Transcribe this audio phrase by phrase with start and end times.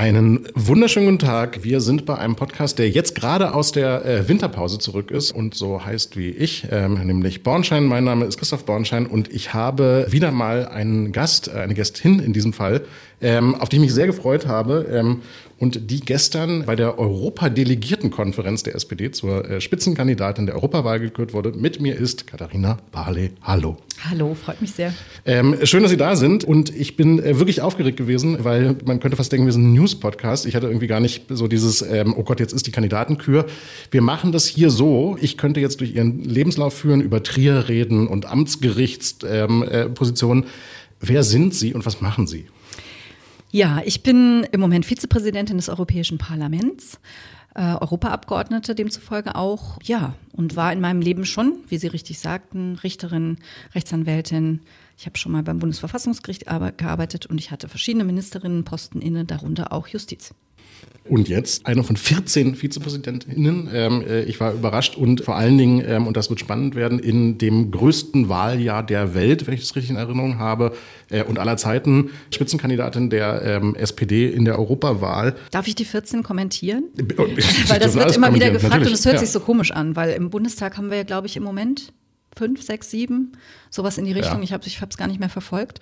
[0.00, 1.62] Einen wunderschönen guten Tag.
[1.62, 5.54] Wir sind bei einem Podcast, der jetzt gerade aus der äh, Winterpause zurück ist und
[5.54, 7.84] so heißt wie ich, ähm, nämlich Bornschein.
[7.84, 12.32] Mein Name ist Christoph Bornschein und ich habe wieder mal einen Gast, eine Gästin in
[12.32, 12.80] diesem Fall,
[13.20, 14.86] ähm, auf die ich mich sehr gefreut habe.
[14.92, 15.22] Ähm,
[15.60, 21.52] und die gestern bei der Europadelegiertenkonferenz der SPD zur äh, Spitzenkandidatin der Europawahl gekürt wurde.
[21.52, 23.32] Mit mir ist Katharina Barley.
[23.42, 23.76] Hallo.
[24.08, 24.94] Hallo, freut mich sehr.
[25.26, 26.44] Ähm, schön, dass Sie da sind.
[26.44, 29.74] Und ich bin äh, wirklich aufgeregt gewesen, weil man könnte fast denken, wir sind ein
[29.74, 30.46] News-Podcast.
[30.46, 33.44] Ich hatte irgendwie gar nicht so dieses, ähm, oh Gott, jetzt ist die Kandidatenkür.
[33.90, 35.18] Wir machen das hier so.
[35.20, 40.44] Ich könnte jetzt durch Ihren Lebenslauf führen, über Trier reden und Amtsgerichtspositionen.
[40.44, 40.52] Ähm, äh,
[41.02, 42.44] Wer sind Sie und was machen Sie?
[43.52, 47.00] Ja, ich bin im Moment Vizepräsidentin des Europäischen Parlaments,
[47.56, 52.76] äh, Europaabgeordnete demzufolge auch, ja, und war in meinem Leben schon, wie Sie richtig sagten,
[52.76, 53.38] Richterin,
[53.74, 54.60] Rechtsanwältin.
[54.96, 59.88] Ich habe schon mal beim Bundesverfassungsgericht gearbeitet und ich hatte verschiedene Ministerinnenposten inne, darunter auch
[59.88, 60.32] Justiz.
[61.08, 63.68] Und jetzt eine von 14 Vizepräsidentinnen.
[63.72, 66.98] Ähm, äh, ich war überrascht und vor allen Dingen, ähm, und das wird spannend werden,
[66.98, 70.72] in dem größten Wahljahr der Welt, wenn ich das richtig in Erinnerung habe,
[71.08, 75.34] äh, und aller Zeiten Spitzenkandidatin der ähm, SPD in der Europawahl.
[75.50, 76.84] Darf ich die 14 kommentieren?
[77.16, 77.26] Oh,
[77.68, 78.92] weil das wird immer wieder gefragt Natürlich.
[78.92, 79.20] und es hört ja.
[79.20, 81.92] sich so komisch an, weil im Bundestag haben wir ja, glaube ich, im Moment
[82.36, 83.32] fünf, sechs, sieben,
[83.70, 84.42] sowas in die Richtung.
[84.42, 84.58] Ja.
[84.64, 85.80] Ich habe es gar nicht mehr verfolgt.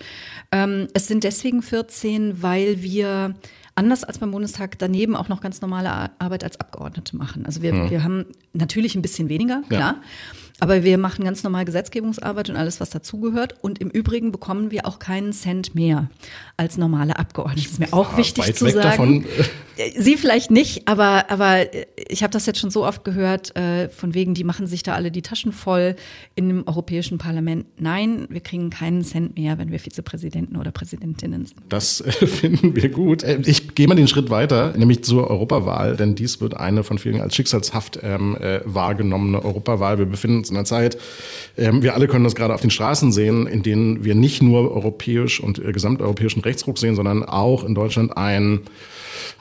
[0.51, 3.35] Ähm, es sind deswegen 14, weil wir
[3.79, 7.47] anders als beim Bundestag daneben auch noch ganz normale Arbeit als Abgeordnete machen.
[7.47, 7.91] Also wir, mhm.
[7.91, 9.81] wir haben natürlich ein bisschen weniger, klar.
[9.81, 10.03] Ja.
[10.61, 13.55] Aber wir machen ganz normal Gesetzgebungsarbeit und alles, was dazugehört.
[13.61, 16.09] Und im Übrigen bekommen wir auch keinen Cent mehr
[16.57, 17.63] als normale Abgeordnete.
[17.63, 18.83] Das ist mir auch ja, wichtig zu sagen.
[18.83, 19.25] Davon.
[19.97, 21.67] Sie vielleicht nicht, aber, aber
[22.09, 24.95] ich habe das jetzt schon so oft gehört, äh, von wegen, die machen sich da
[24.95, 25.95] alle die Taschen voll
[26.35, 27.67] in dem Europäischen Parlament.
[27.79, 31.61] Nein, wir kriegen keinen Cent mehr, wenn wir Vizepräsidenten oder Präsidentinnen sind.
[31.69, 33.23] Das äh, finden wir gut.
[33.23, 36.99] Äh, ich gehe mal den Schritt weiter, nämlich zur Europawahl, denn dies wird eine von
[36.99, 39.99] vielen als schicksalshaft ähm, äh, wahrgenommene Europawahl.
[39.99, 40.99] Wir befinden uns in einer Zeit.
[41.57, 44.73] Ähm, wir alle können das gerade auf den Straßen sehen, in denen wir nicht nur
[44.73, 48.61] europäisch und äh, gesamteuropäischen Rechtsruck sehen, sondern auch in Deutschland ein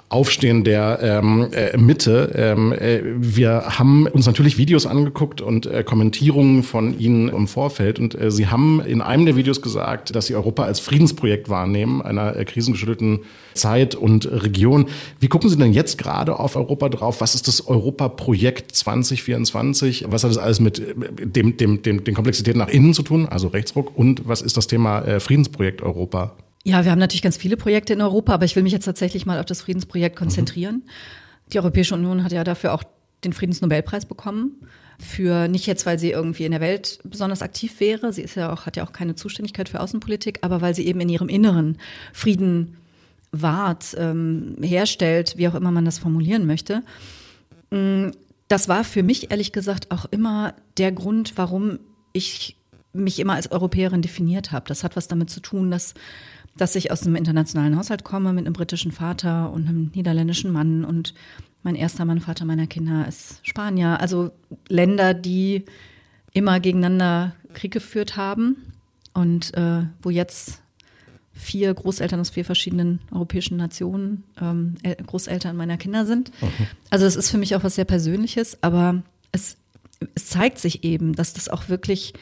[0.09, 2.31] Aufstehen der ähm, äh, Mitte.
[2.33, 7.99] Ähm, äh, wir haben uns natürlich Videos angeguckt und äh, Kommentierungen von Ihnen im Vorfeld.
[7.99, 12.01] Und äh, Sie haben in einem der Videos gesagt, dass Sie Europa als Friedensprojekt wahrnehmen,
[12.01, 13.19] einer äh, krisengeschüttelten
[13.53, 14.85] Zeit und Region.
[15.19, 17.19] Wie gucken Sie denn jetzt gerade auf Europa drauf?
[17.19, 20.05] Was ist das Europaprojekt 2024?
[20.07, 20.93] Was hat das alles mit äh,
[21.25, 23.97] dem, dem, dem, den Komplexitäten nach innen zu tun, also Rechtsruck?
[23.97, 26.33] Und was ist das Thema Friedensprojekt Europa?
[26.67, 29.25] Ja, wir haben natürlich ganz viele Projekte in Europa, aber ich will mich jetzt tatsächlich
[29.25, 30.75] mal auf das Friedensprojekt konzentrieren.
[30.75, 31.51] Mhm.
[31.53, 32.83] Die Europäische Union hat ja dafür auch
[33.23, 34.67] den Friedensnobelpreis bekommen.
[34.99, 38.11] Für nicht jetzt, weil sie irgendwie in der Welt besonders aktiv wäre.
[38.11, 40.99] Sie ist ja auch, hat ja auch keine Zuständigkeit für Außenpolitik, aber weil sie eben
[40.99, 41.77] in ihrem Inneren
[42.11, 42.75] Frieden
[43.31, 46.83] wahrt, ähm, herstellt, wie auch immer man das formulieren möchte.
[47.71, 48.09] Mm,
[48.49, 51.79] das war für mich ehrlich gesagt auch immer der Grund, warum
[52.11, 52.57] ich
[52.91, 54.65] mich immer als Europäerin definiert habe.
[54.67, 55.93] Das hat was damit zu tun, dass
[56.57, 60.83] dass ich aus einem internationalen Haushalt komme mit einem britischen Vater und einem niederländischen Mann
[60.83, 61.13] und
[61.63, 63.99] mein erster Mann, Vater meiner Kinder ist Spanier.
[63.99, 64.31] Also
[64.69, 65.65] Länder, die
[66.33, 68.73] immer gegeneinander Krieg geführt haben
[69.13, 70.61] und äh, wo jetzt
[71.33, 74.75] vier Großeltern aus vier verschiedenen europäischen Nationen ähm,
[75.05, 76.31] Großeltern meiner Kinder sind.
[76.41, 76.67] Okay.
[76.89, 79.57] Also es ist für mich auch was sehr Persönliches, aber es,
[80.15, 82.13] es zeigt sich eben, dass das auch wirklich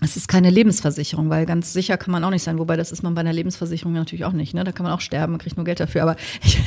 [0.00, 2.58] es ist keine Lebensversicherung, weil ganz sicher kann man auch nicht sein.
[2.58, 4.52] Wobei das ist man bei einer Lebensversicherung natürlich auch nicht.
[4.52, 4.64] Ne?
[4.64, 6.02] Da kann man auch sterben, man kriegt nur Geld dafür.
[6.02, 6.58] Aber, ich,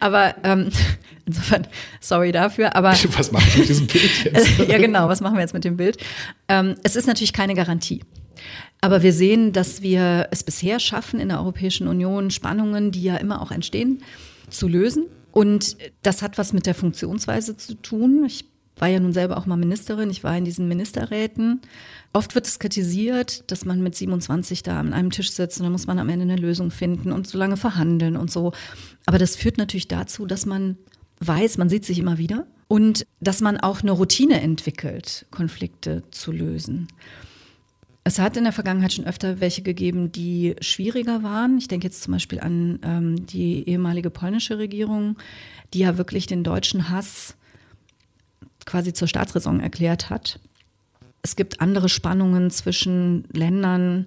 [0.00, 0.68] aber ähm,
[1.26, 1.66] insofern,
[2.00, 2.76] sorry dafür.
[2.76, 4.58] Aber was machen wir mit diesem Bild jetzt?
[4.68, 5.08] ja, genau.
[5.08, 5.96] Was machen wir jetzt mit dem Bild?
[6.48, 8.02] Ähm, es ist natürlich keine Garantie.
[8.82, 13.16] Aber wir sehen, dass wir es bisher schaffen, in der Europäischen Union Spannungen, die ja
[13.16, 14.02] immer auch entstehen,
[14.50, 15.06] zu lösen.
[15.32, 18.24] Und das hat was mit der Funktionsweise zu tun.
[18.26, 18.44] Ich
[18.76, 21.62] war ja nun selber auch mal Ministerin, ich war in diesen Ministerräten.
[22.16, 25.72] Oft wird es kritisiert, dass man mit 27 da an einem Tisch sitzt und dann
[25.72, 28.52] muss man am Ende eine Lösung finden und so lange verhandeln und so.
[29.04, 30.76] Aber das führt natürlich dazu, dass man
[31.18, 36.30] weiß, man sieht sich immer wieder und dass man auch eine Routine entwickelt, Konflikte zu
[36.30, 36.86] lösen.
[38.04, 41.58] Es hat in der Vergangenheit schon öfter welche gegeben, die schwieriger waren.
[41.58, 45.16] Ich denke jetzt zum Beispiel an ähm, die ehemalige polnische Regierung,
[45.72, 47.34] die ja wirklich den deutschen Hass
[48.66, 50.38] quasi zur Staatsräson erklärt hat.
[51.24, 54.06] Es gibt andere Spannungen zwischen Ländern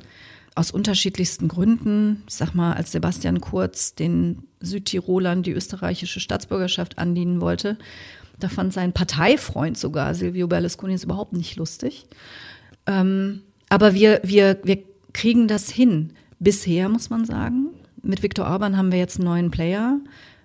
[0.56, 2.24] aus unterschiedlichsten Gründen.
[2.30, 7.78] Ich sag mal, als Sebastian Kurz den Südtirolern die österreichische Staatsbürgerschaft andienen wollte,
[8.40, 12.06] da fand sein Parteifreund sogar, Silvio Berlusconi, es überhaupt nicht lustig.
[12.86, 17.69] Ähm, aber wir, wir, wir kriegen das hin Bisher muss man sagen.
[18.04, 20.00] Mit Viktor Orban haben wir jetzt einen neuen Player.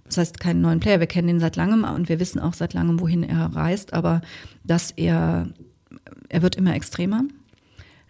[0.06, 1.00] Das heißt, keinen neuen Player.
[1.00, 3.92] Wir kennen ihn seit langem und wir wissen auch seit langem, wohin er reist.
[3.92, 4.22] Aber
[4.64, 5.48] dass er,
[6.28, 7.24] er wird immer extremer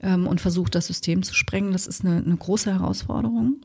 [0.02, 3.56] ähm, und versucht, das System zu sprengen, das ist eine, eine große Herausforderung.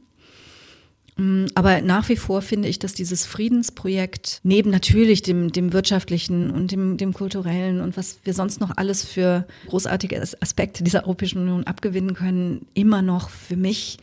[1.18, 6.52] Mm, aber nach wie vor finde ich, dass dieses Friedensprojekt neben natürlich dem, dem wirtschaftlichen
[6.52, 11.42] und dem, dem kulturellen und was wir sonst noch alles für großartige Aspekte dieser Europäischen
[11.42, 13.98] Union abgewinnen können, immer noch für mich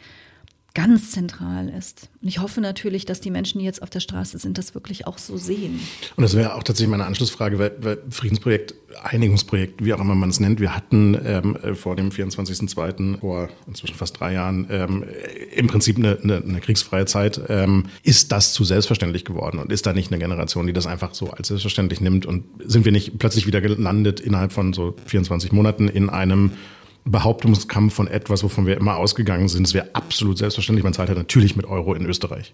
[0.75, 2.11] ganz zentral ist.
[2.21, 5.07] Und ich hoffe natürlich, dass die Menschen, die jetzt auf der Straße sind, das wirklich
[5.07, 5.79] auch so sehen.
[6.17, 8.75] Und das wäre auch tatsächlich meine Anschlussfrage, weil, weil Friedensprojekt,
[9.05, 13.95] Einigungsprojekt, wie auch immer man es nennt, wir hatten ähm, vor dem 24.02., vor inzwischen
[13.95, 15.05] fast drei Jahren, ähm,
[15.55, 17.41] im Prinzip eine, eine, eine kriegsfreie Zeit.
[17.49, 21.15] Ähm, ist das zu selbstverständlich geworden und ist da nicht eine Generation, die das einfach
[21.15, 25.53] so als selbstverständlich nimmt und sind wir nicht plötzlich wieder gelandet innerhalb von so 24
[25.53, 26.51] Monaten in einem
[27.05, 29.67] Behauptungskampf von etwas, wovon wir immer ausgegangen sind.
[29.67, 30.85] Es wäre absolut selbstverständlich.
[30.85, 32.53] Man zahlt ja natürlich mit Euro in Österreich.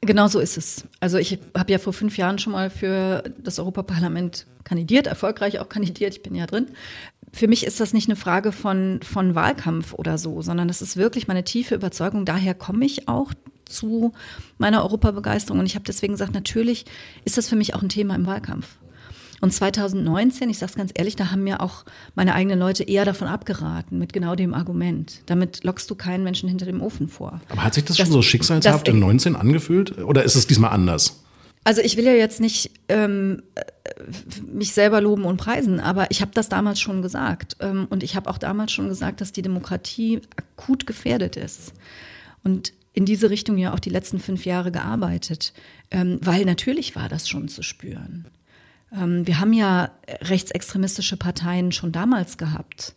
[0.00, 0.84] Genau so ist es.
[1.00, 5.68] Also ich habe ja vor fünf Jahren schon mal für das Europaparlament kandidiert, erfolgreich auch
[5.68, 6.66] kandidiert, ich bin ja drin.
[7.32, 10.96] Für mich ist das nicht eine Frage von, von Wahlkampf oder so, sondern das ist
[10.96, 12.24] wirklich meine tiefe Überzeugung.
[12.24, 13.32] Daher komme ich auch
[13.64, 14.12] zu
[14.58, 15.60] meiner Europabegeisterung.
[15.60, 16.84] Und ich habe deswegen gesagt, natürlich
[17.24, 18.76] ist das für mich auch ein Thema im Wahlkampf.
[19.44, 23.04] Und 2019, ich sage es ganz ehrlich, da haben mir auch meine eigenen Leute eher
[23.04, 25.20] davon abgeraten, mit genau dem Argument.
[25.26, 27.42] Damit lockst du keinen Menschen hinter dem Ofen vor.
[27.50, 29.98] Aber hat sich das, das schon so schicksalshaft im 19 angefühlt?
[29.98, 31.22] Oder ist es diesmal anders?
[31.62, 33.42] Also ich will ja jetzt nicht ähm,
[34.50, 37.58] mich selber loben und preisen, aber ich habe das damals schon gesagt.
[37.60, 41.74] Ähm, und ich habe auch damals schon gesagt, dass die Demokratie akut gefährdet ist.
[42.44, 45.52] Und in diese Richtung ja auch die letzten fünf Jahre gearbeitet,
[45.90, 48.24] ähm, weil natürlich war das schon zu spüren.
[48.94, 52.94] Ähm, wir haben ja rechtsextremistische Parteien schon damals gehabt.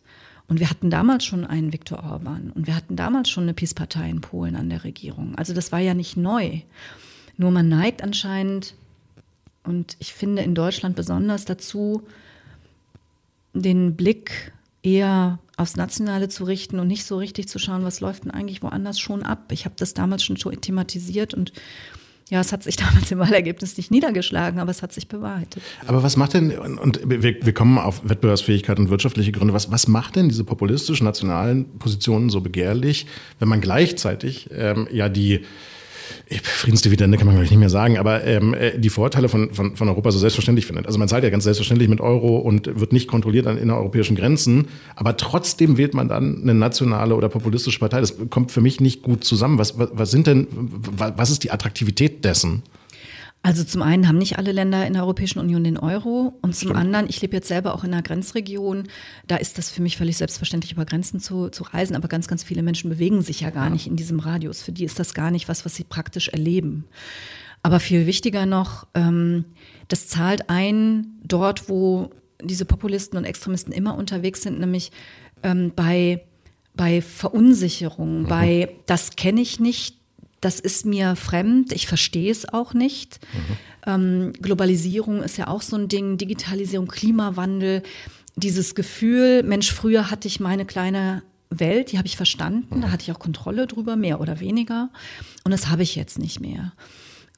[0.47, 4.09] Und wir hatten damals schon einen Viktor Orban und wir hatten damals schon eine PiS-Partei
[4.09, 5.35] in Polen an der Regierung.
[5.35, 6.61] Also das war ja nicht neu.
[7.35, 8.73] Nur man neigt anscheinend,
[9.63, 12.03] und ich finde in Deutschland besonders dazu,
[13.53, 14.53] den Blick
[14.83, 18.63] eher aufs Nationale zu richten und nicht so richtig zu schauen, was läuft denn eigentlich
[18.63, 19.51] woanders schon ab.
[19.51, 21.51] Ich habe das damals schon thematisiert und
[22.29, 25.63] ja, es hat sich damals im Wahlergebnis nicht niedergeschlagen, aber es hat sich bewahrheitet.
[25.85, 29.87] Aber was macht denn, und wir, wir kommen auf Wettbewerbsfähigkeit und wirtschaftliche Gründe, was, was
[29.87, 33.05] macht denn diese populistischen nationalen Positionen so begehrlich,
[33.39, 35.45] wenn man gleichzeitig ähm, ja die
[36.41, 39.75] Friedensdividende kann man glaube ich nicht mehr sagen, aber ähm, äh, die Vorteile von, von,
[39.75, 40.85] von Europa so selbstverständlich findet.
[40.85, 44.67] Also man zahlt ja ganz selbstverständlich mit Euro und wird nicht kontrolliert an innereuropäischen Grenzen,
[44.95, 48.01] aber trotzdem wählt man dann eine nationale oder populistische Partei.
[48.01, 49.57] Das kommt für mich nicht gut zusammen.
[49.57, 52.63] Was, was, was sind denn, was ist die Attraktivität dessen?
[53.47, 56.71] Also zum einen haben nicht alle Länder in der Europäischen Union den Euro und zum
[56.71, 56.75] Stimmt.
[56.75, 58.89] anderen, ich lebe jetzt selber auch in einer Grenzregion,
[59.25, 62.43] da ist das für mich völlig selbstverständlich, über Grenzen zu, zu reisen, aber ganz, ganz
[62.43, 63.69] viele Menschen bewegen sich ja gar ja.
[63.69, 64.61] nicht in diesem Radius.
[64.61, 66.89] Für die ist das gar nicht was, was sie praktisch erleben.
[67.63, 69.45] Aber viel wichtiger noch, ähm,
[69.87, 72.09] das zahlt ein dort, wo
[72.43, 74.91] diese Populisten und Extremisten immer unterwegs sind, nämlich
[75.43, 76.25] ähm, bei,
[76.75, 78.27] bei Verunsicherung, mhm.
[78.27, 79.95] bei das kenne ich nicht,
[80.41, 83.19] das ist mir fremd, ich verstehe es auch nicht.
[83.33, 83.57] Mhm.
[83.85, 87.83] Ähm, Globalisierung ist ja auch so ein Ding, Digitalisierung, Klimawandel,
[88.35, 93.03] dieses Gefühl, Mensch, früher hatte ich meine kleine Welt, die habe ich verstanden, da hatte
[93.03, 94.89] ich auch Kontrolle drüber, mehr oder weniger.
[95.43, 96.73] Und das habe ich jetzt nicht mehr.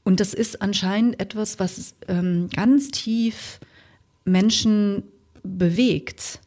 [0.04, 3.60] Und das ist anscheinend etwas, was ähm, ganz tief
[4.26, 5.04] Menschen
[5.44, 6.40] bewegt.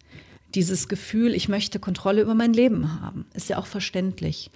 [0.54, 4.50] Dieses Gefühl, ich möchte Kontrolle über mein Leben haben, ist ja auch verständlich.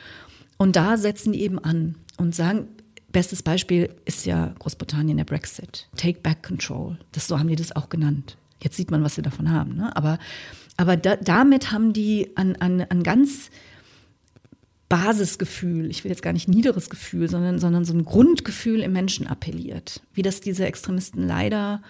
[0.56, 2.68] Und da setzen die eben an und sagen,
[3.12, 5.88] bestes Beispiel ist ja Großbritannien, der Brexit.
[5.96, 6.98] Take back control.
[7.12, 8.36] Das, so haben die das auch genannt.
[8.62, 9.76] Jetzt sieht man, was sie davon haben.
[9.76, 9.94] Ne?
[9.96, 10.18] Aber,
[10.76, 13.50] aber da, damit haben die an, an, an ganz
[14.88, 19.26] Basisgefühl, ich will jetzt gar nicht niederes Gefühl, sondern, sondern so ein Grundgefühl im Menschen
[19.26, 20.00] appelliert.
[20.14, 21.82] Wie das diese Extremisten leider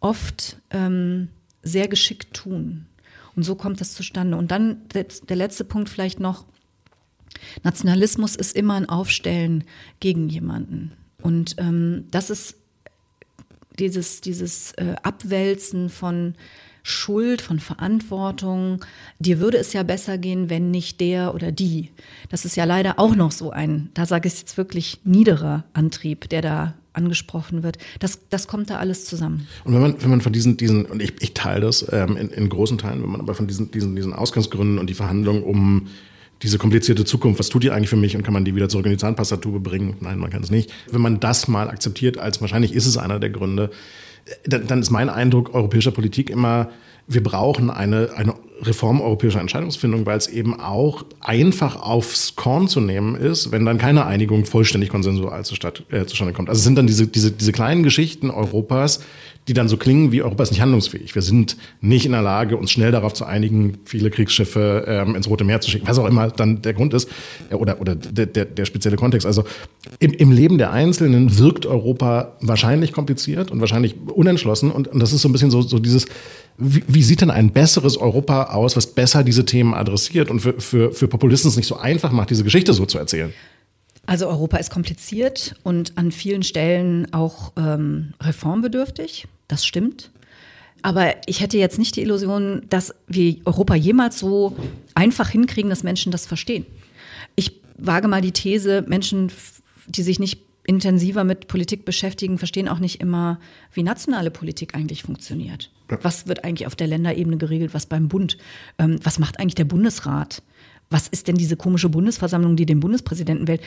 [0.00, 1.28] oft ähm,
[1.62, 2.86] sehr geschickt tun.
[3.36, 4.36] Und so kommt das zustande.
[4.36, 6.44] Und dann der letzte Punkt vielleicht noch,
[7.62, 9.64] Nationalismus ist immer ein Aufstellen
[10.00, 10.92] gegen jemanden.
[11.22, 12.56] Und ähm, das ist
[13.78, 16.34] dieses, dieses äh, Abwälzen von
[16.82, 18.84] Schuld, von Verantwortung.
[19.18, 21.90] Dir würde es ja besser gehen, wenn nicht der oder die.
[22.28, 26.28] Das ist ja leider auch noch so ein, da sage ich jetzt wirklich, niederer Antrieb,
[26.28, 27.78] der da angesprochen wird.
[27.98, 29.48] Das, das kommt da alles zusammen.
[29.64, 32.28] Und wenn man, wenn man von diesen, diesen und ich, ich teile das ähm, in,
[32.28, 35.88] in großen Teilen, wenn man aber von diesen, diesen, diesen Ausgangsgründen und die Verhandlungen um
[36.44, 38.84] diese komplizierte Zukunft, was tut die eigentlich für mich und kann man die wieder zurück
[38.84, 39.96] in die Zahnpastatube bringen?
[40.00, 40.70] Nein, man kann es nicht.
[40.90, 43.70] Wenn man das mal akzeptiert, als wahrscheinlich ist es einer der Gründe,
[44.44, 46.70] dann, dann ist mein Eindruck europäischer Politik immer,
[47.06, 52.80] wir brauchen eine, eine Reform europäischer Entscheidungsfindung, weil es eben auch einfach aufs Korn zu
[52.80, 56.48] nehmen ist, wenn dann keine Einigung vollständig konsensual zustande, äh, zustande kommt.
[56.48, 59.00] Also es sind dann diese, diese, diese kleinen Geschichten Europas,
[59.48, 61.14] die dann so klingen wie Europa ist nicht handlungsfähig.
[61.14, 65.28] Wir sind nicht in der Lage, uns schnell darauf zu einigen, viele Kriegsschiffe ähm, ins
[65.28, 67.10] Rote Meer zu schicken, was auch immer dann der Grund ist
[67.50, 69.26] äh, oder, oder der, der, der spezielle Kontext.
[69.26, 69.44] Also
[69.98, 75.12] im, im Leben der Einzelnen wirkt Europa wahrscheinlich kompliziert und wahrscheinlich unentschlossen und, und das
[75.12, 76.06] ist so ein bisschen so, so dieses,
[76.56, 80.58] wie, wie sieht denn ein besseres Europa aus, was besser diese Themen adressiert und für,
[80.58, 83.32] für, für Populisten es nicht so einfach macht, diese Geschichte so zu erzählen?
[84.06, 89.26] Also Europa ist kompliziert und an vielen Stellen auch ähm, reformbedürftig.
[89.48, 90.10] Das stimmt.
[90.82, 94.54] Aber ich hätte jetzt nicht die Illusion, dass wir Europa jemals so
[94.94, 96.66] einfach hinkriegen, dass Menschen das verstehen.
[97.36, 99.32] Ich wage mal die These, Menschen,
[99.88, 103.38] die sich nicht intensiver mit Politik beschäftigen, verstehen auch nicht immer,
[103.72, 105.70] wie nationale Politik eigentlich funktioniert.
[105.88, 108.38] Was wird eigentlich auf der Länderebene geregelt, was beim Bund?
[108.78, 110.42] Ähm, was macht eigentlich der Bundesrat?
[110.90, 113.62] Was ist denn diese komische Bundesversammlung, die den Bundespräsidenten wählt?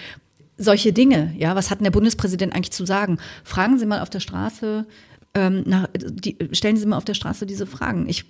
[0.58, 3.20] Solche Dinge, ja, was hat denn der Bundespräsident eigentlich zu sagen?
[3.44, 4.88] Fragen Sie mal auf der Straße,
[5.34, 8.08] ähm, nach, die, stellen Sie mal auf der Straße diese Fragen.
[8.08, 8.26] Ich,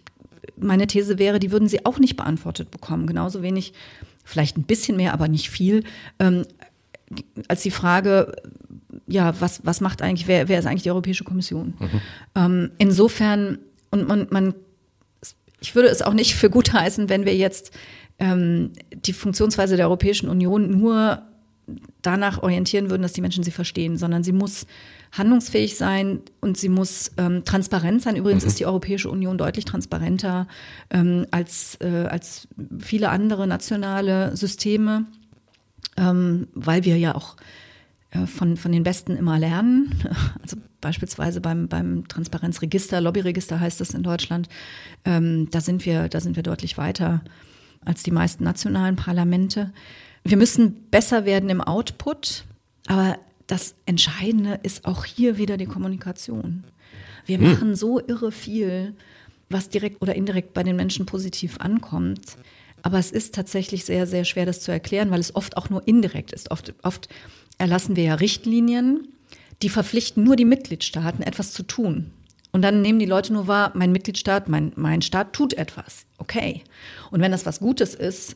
[0.57, 3.07] meine These wäre, die würden Sie auch nicht beantwortet bekommen.
[3.07, 3.73] Genauso wenig,
[4.23, 5.83] vielleicht ein bisschen mehr, aber nicht viel,
[6.19, 6.45] ähm,
[7.47, 8.33] als die Frage,
[9.07, 11.75] ja, was, was macht eigentlich, wer, wer ist eigentlich die Europäische Kommission?
[11.79, 12.01] Mhm.
[12.35, 13.59] Ähm, insofern,
[13.91, 14.53] und man, man,
[15.61, 17.71] ich würde es auch nicht für gut heißen, wenn wir jetzt
[18.19, 21.21] ähm, die Funktionsweise der Europäischen Union nur
[22.01, 24.65] danach orientieren würden, dass die Menschen sie verstehen, sondern sie muss
[25.11, 28.15] handlungsfähig sein und sie muss ähm, transparent sein.
[28.15, 28.49] Übrigens mhm.
[28.49, 30.47] ist die Europäische Union deutlich transparenter
[30.89, 32.47] ähm, als, äh, als
[32.79, 35.05] viele andere nationale Systeme
[35.97, 37.35] ähm, weil wir ja auch
[38.11, 39.99] äh, von, von den Besten immer lernen.
[40.41, 44.47] Also beispielsweise beim, beim Transparenzregister, Lobbyregister heißt das in Deutschland,
[45.03, 47.21] ähm, da, sind wir, da sind wir deutlich weiter
[47.83, 49.73] als die meisten nationalen Parlamente.
[50.23, 52.45] Wir müssen besser werden im Output,
[52.85, 56.65] aber das Entscheidende ist auch hier wieder die Kommunikation.
[57.25, 57.51] Wir hm.
[57.51, 58.93] machen so irre viel,
[59.49, 62.37] was direkt oder indirekt bei den Menschen positiv ankommt.
[62.83, 65.87] Aber es ist tatsächlich sehr, sehr schwer, das zu erklären, weil es oft auch nur
[65.87, 66.51] indirekt ist.
[66.51, 67.09] Oft, oft
[67.57, 69.07] erlassen wir ja Richtlinien,
[69.61, 72.11] die verpflichten nur die Mitgliedstaaten, etwas zu tun.
[72.51, 76.05] Und dann nehmen die Leute nur wahr, mein Mitgliedstaat, mein, mein Staat tut etwas.
[76.17, 76.63] Okay.
[77.11, 78.35] Und wenn das was Gutes ist,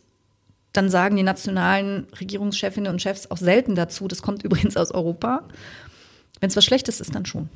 [0.74, 5.44] dann sagen die nationalen Regierungschefinnen und Chefs auch selten dazu, das kommt übrigens aus Europa.
[6.42, 7.50] Wenn es was Schlechtes ist, dann schon.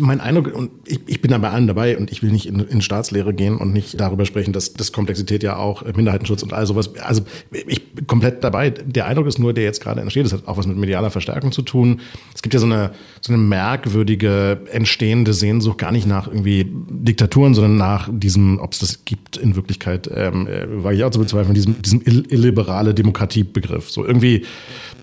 [0.00, 2.60] Mein Eindruck, und ich, ich bin da bei allen dabei und ich will nicht in,
[2.60, 6.52] in Staatslehre gehen und nicht darüber sprechen, dass das Komplexität ja auch äh, Minderheitenschutz und
[6.52, 8.70] all sowas, also ich bin komplett dabei.
[8.70, 11.50] Der Eindruck ist nur, der jetzt gerade entsteht, das hat auch was mit medialer Verstärkung
[11.50, 12.02] zu tun.
[12.32, 17.54] Es gibt ja so eine, so eine merkwürdige, entstehende Sehnsucht gar nicht nach irgendwie Diktaturen,
[17.54, 21.18] sondern nach diesem, ob es das gibt in Wirklichkeit, ähm, äh, war ich auch zu
[21.18, 23.90] bezweifeln, diesem, diesem illiberale Demokratiebegriff.
[23.90, 24.44] So irgendwie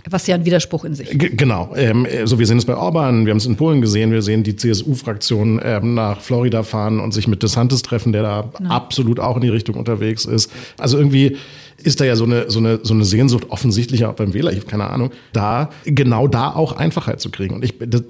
[0.09, 1.09] was ja ein Widerspruch in sich.
[1.09, 1.73] G genau.
[1.75, 4.43] Ähm, so, wir sehen es bei Orban, wir haben es in Polen gesehen, wir sehen
[4.43, 8.69] die CSU-Fraktion ähm, nach Florida fahren und sich mit DeSantis treffen, der da genau.
[8.71, 10.51] absolut auch in die Richtung unterwegs ist.
[10.77, 11.37] Also irgendwie
[11.83, 14.57] ist da ja so eine, so eine, so eine Sehnsucht offensichtlich auch beim Wähler, ich
[14.57, 17.55] habe keine Ahnung, da, genau da auch Einfachheit zu kriegen.
[17.55, 18.03] Und ich, das,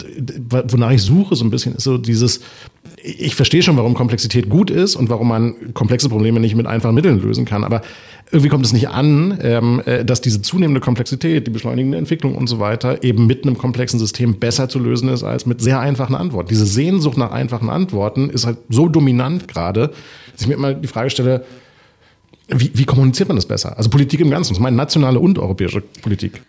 [0.69, 2.41] wonach ich suche so ein bisschen, ist so dieses,
[3.03, 6.95] ich verstehe schon, warum Komplexität gut ist und warum man komplexe Probleme nicht mit einfachen
[6.95, 7.81] Mitteln lösen kann, aber
[8.31, 12.47] irgendwie kommt es nicht an, ähm, äh, dass diese zunehmende Komplexität, die beschleunigende Entwicklung und
[12.47, 16.15] so weiter eben mit einem komplexen System besser zu lösen ist als mit sehr einfachen
[16.15, 16.50] Antworten.
[16.50, 19.91] Diese Sehnsucht nach einfachen Antworten ist halt so dominant gerade,
[20.31, 21.45] dass ich mir immer die Frage stelle,
[22.47, 23.77] wie, wie kommuniziert man das besser?
[23.77, 26.41] Also Politik im Ganzen, das meine nationale und europäische Politik.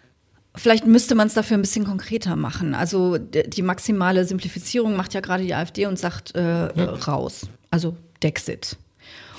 [0.55, 2.75] Vielleicht müsste man es dafür ein bisschen konkreter machen.
[2.75, 6.85] Also die maximale Simplifizierung macht ja gerade die AfD und sagt äh, ja.
[7.07, 7.47] raus.
[7.71, 8.77] Also Dexit.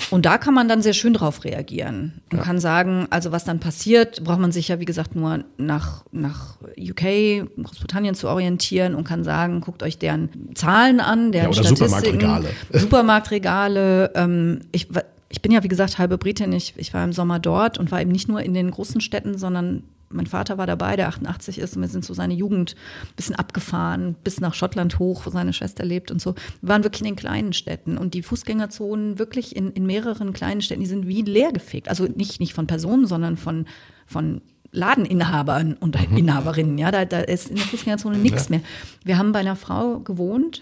[0.09, 2.43] Und da kann man dann sehr schön drauf reagieren und ja.
[2.43, 6.57] kann sagen, also was dann passiert, braucht man sich ja, wie gesagt, nur nach, nach
[6.77, 11.63] UK, Großbritannien zu orientieren und kann sagen, guckt euch deren Zahlen an, deren ja, oder
[11.63, 12.19] Statistiken.
[12.19, 12.49] Supermarktregale.
[12.71, 14.11] Supermarktregale.
[14.15, 14.87] Ähm, ich,
[15.29, 16.53] ich bin ja, wie gesagt, halbe Britin.
[16.53, 19.37] Ich, ich war im Sommer dort und war eben nicht nur in den großen Städten,
[19.37, 19.83] sondern
[20.13, 23.35] mein Vater war dabei, der 88 ist, und wir sind so seine Jugend ein bisschen
[23.35, 26.35] abgefahren, bis nach Schottland hoch, wo seine Schwester lebt und so.
[26.61, 30.61] Wir waren wirklich in den kleinen Städten und die Fußgängerzonen wirklich in, in mehreren kleinen
[30.61, 31.89] Städten, die sind wie leergefegt.
[31.89, 33.65] Also nicht, nicht von Personen, sondern von,
[34.05, 34.41] von
[34.71, 36.17] Ladeninhabern und mhm.
[36.17, 36.77] Inhaberinnen.
[36.77, 38.57] Ja, da, da ist in der Fußgängerzone nichts ja.
[38.57, 38.61] mehr.
[39.03, 40.61] Wir haben bei einer Frau gewohnt,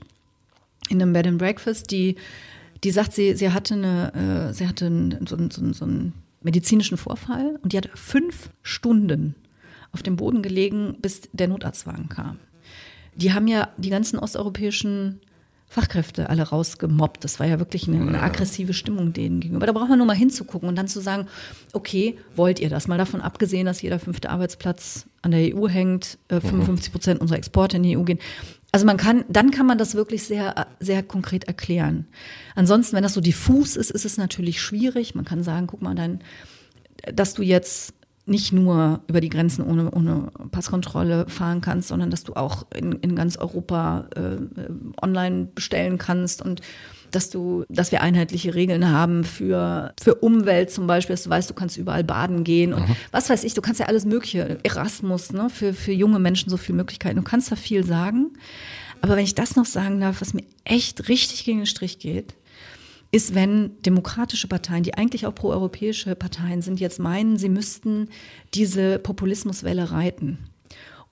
[0.89, 2.15] in einem Bed and Breakfast, die
[2.83, 6.97] die sagt, sie, sie hatte, eine, äh, sie hatte einen, so, so, so einen medizinischen
[6.97, 9.35] Vorfall und die hat fünf Stunden
[9.91, 12.39] auf dem Boden gelegen, bis der Notarztwagen kam.
[13.15, 15.19] Die haben ja die ganzen osteuropäischen
[15.71, 17.23] Fachkräfte alle rausgemobbt.
[17.23, 19.65] Das war ja wirklich eine, eine, aggressive Stimmung denen gegenüber.
[19.65, 21.27] Da braucht man nur mal hinzugucken und dann zu sagen,
[21.71, 22.89] okay, wollt ihr das?
[22.89, 27.37] Mal davon abgesehen, dass jeder fünfte Arbeitsplatz an der EU hängt, äh, 55 Prozent unserer
[27.37, 28.19] Exporte in die EU gehen.
[28.71, 32.07] Also man kann, dann kann man das wirklich sehr, sehr konkret erklären.
[32.55, 35.13] Ansonsten, wenn das so diffus ist, ist es natürlich schwierig.
[35.13, 36.21] Man kann sagen, guck mal, dann,
[37.13, 37.93] dass du jetzt
[38.25, 42.93] nicht nur über die Grenzen ohne, ohne Passkontrolle fahren kannst, sondern dass du auch in,
[42.93, 44.37] in ganz Europa äh,
[45.01, 46.61] online bestellen kannst und
[47.11, 51.49] dass du, dass wir einheitliche Regeln haben für, für Umwelt zum Beispiel, dass du weißt,
[51.49, 52.95] du kannst überall baden gehen und mhm.
[53.11, 56.57] was weiß ich, du kannst ja alles Mögliche, Erasmus, ne, für, für junge Menschen so
[56.57, 58.31] viele Möglichkeiten, du kannst da viel sagen.
[59.01, 62.35] Aber wenn ich das noch sagen darf, was mir echt richtig gegen den Strich geht,
[63.11, 68.07] ist, wenn demokratische Parteien, die eigentlich auch proeuropäische Parteien sind, jetzt meinen, sie müssten
[68.53, 70.37] diese Populismuswelle reiten.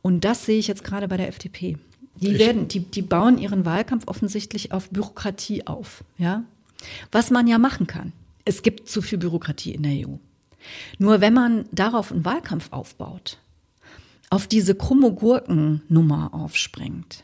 [0.01, 1.77] Und das sehe ich jetzt gerade bei der FDP.
[2.21, 6.03] Die, werden, die, die bauen ihren Wahlkampf offensichtlich auf Bürokratie auf.
[6.17, 6.43] Ja?
[7.11, 8.13] Was man ja machen kann.
[8.45, 10.15] Es gibt zu viel Bürokratie in der EU.
[10.97, 13.37] Nur wenn man darauf einen Wahlkampf aufbaut,
[14.29, 17.23] auf diese krumme Gurkennummer aufspringt,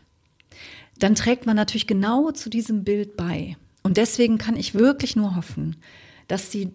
[1.00, 3.58] dann trägt man natürlich genau zu diesem Bild bei.
[3.84, 5.76] Und deswegen kann ich wirklich nur hoffen,
[6.28, 6.72] dass sie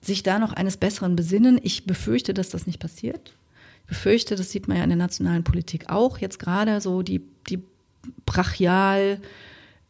[0.00, 1.58] sich da noch eines Besseren besinnen.
[1.62, 3.34] Ich befürchte, dass das nicht passiert.
[3.86, 7.62] Befürchte, das sieht man ja in der nationalen Politik auch, jetzt gerade so die, die
[8.26, 9.20] brachial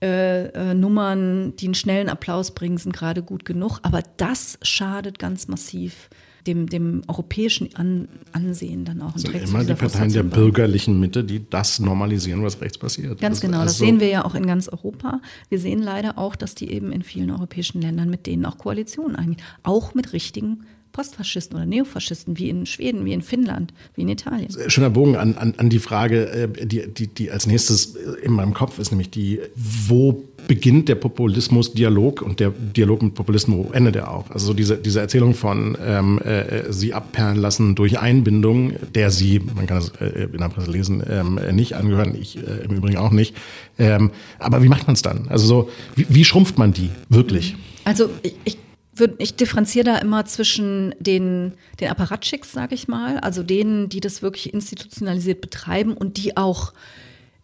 [0.03, 3.79] äh, äh, Nummern, die einen schnellen Applaus bringen, sind gerade gut genug.
[3.83, 6.11] Aber das schadet ganz massiv
[6.47, 9.15] dem, dem europäischen An Ansehen dann auch.
[9.15, 13.21] Also immer die Parteien der bürgerlichen Mitte, die das normalisieren, was rechts passiert.
[13.21, 15.23] Ganz genau, das, also das sehen wir ja auch in ganz Europa.
[15.49, 19.17] Wir sehen leider auch, dass die eben in vielen europäischen Ländern mit denen auch Koalitionen
[19.17, 24.09] eingehen, auch mit richtigen Postfaschisten oder Neofaschisten, wie in Schweden, wie in Finnland, wie in
[24.09, 24.49] Italien.
[24.69, 28.55] Schöner Bogen an, an, an die Frage, äh, die, die, die als nächstes in meinem
[28.55, 33.97] Kopf ist, nämlich die, wo beginnt der Populismus-Dialog und der Dialog mit Populisten, wo endet
[33.97, 34.31] er auch?
[34.31, 39.67] Also diese, diese Erzählung von ähm, äh, sie abperlen lassen durch Einbindung, der sie, man
[39.67, 43.11] kann es äh, in der Presse lesen, ähm, nicht angehören, ich äh, im Übrigen auch
[43.11, 43.35] nicht.
[43.81, 45.27] Ähm, aber wie macht man es dann?
[45.29, 47.57] Also so, wie, wie schrumpft man die wirklich?
[47.85, 48.59] Also ich, ich
[48.97, 54.01] würd, ich differenziere da immer zwischen den, den Apparatschicks, sage ich mal, also denen, die
[54.01, 56.73] das wirklich institutionalisiert betreiben und die auch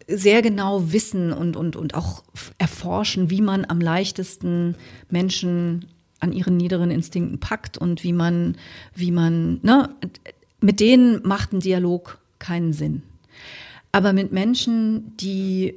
[0.07, 2.25] sehr genau wissen und, und, und auch
[2.59, 4.75] erforschen, wie man am leichtesten
[5.09, 5.87] Menschen
[6.19, 8.57] an ihren niederen Instinkten packt und wie man,
[8.95, 9.89] wie man, ne,
[10.61, 13.03] mit denen macht ein Dialog keinen Sinn.
[13.93, 15.75] Aber mit Menschen, die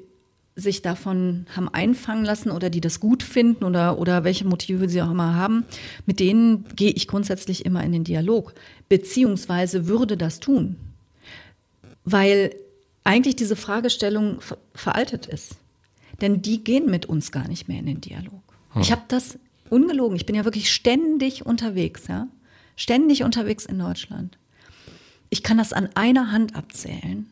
[0.56, 5.02] sich davon haben einfangen lassen oder die das gut finden oder, oder welche Motive sie
[5.02, 5.66] auch immer haben,
[6.06, 8.54] mit denen gehe ich grundsätzlich immer in den Dialog,
[8.88, 10.76] beziehungsweise würde das tun.
[12.06, 12.56] Weil
[13.04, 14.40] eigentlich diese Fragestellung
[14.74, 15.56] veraltet ist.
[16.22, 18.44] Denn die gehen mit uns gar nicht mehr in den Dialog.
[18.72, 18.82] Hm.
[18.82, 19.40] Ich habe das
[19.70, 22.28] ungelogen, ich bin ja wirklich ständig unterwegs, ja.
[22.76, 24.38] Ständig unterwegs in Deutschland.
[25.30, 27.30] Ich kann das an einer Hand abzählen,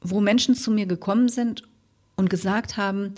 [0.00, 1.62] wo Menschen zu mir gekommen sind
[2.18, 3.14] und gesagt haben,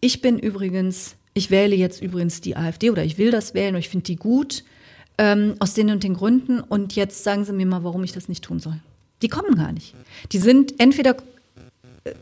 [0.00, 3.80] ich bin übrigens, ich wähle jetzt übrigens die AfD oder ich will das wählen und
[3.80, 4.64] ich finde die gut,
[5.18, 8.28] ähm, aus den und den Gründen und jetzt sagen Sie mir mal, warum ich das
[8.28, 8.80] nicht tun soll.
[9.22, 9.94] Die kommen gar nicht.
[10.32, 11.16] Die sind entweder,
[12.04, 12.14] äh,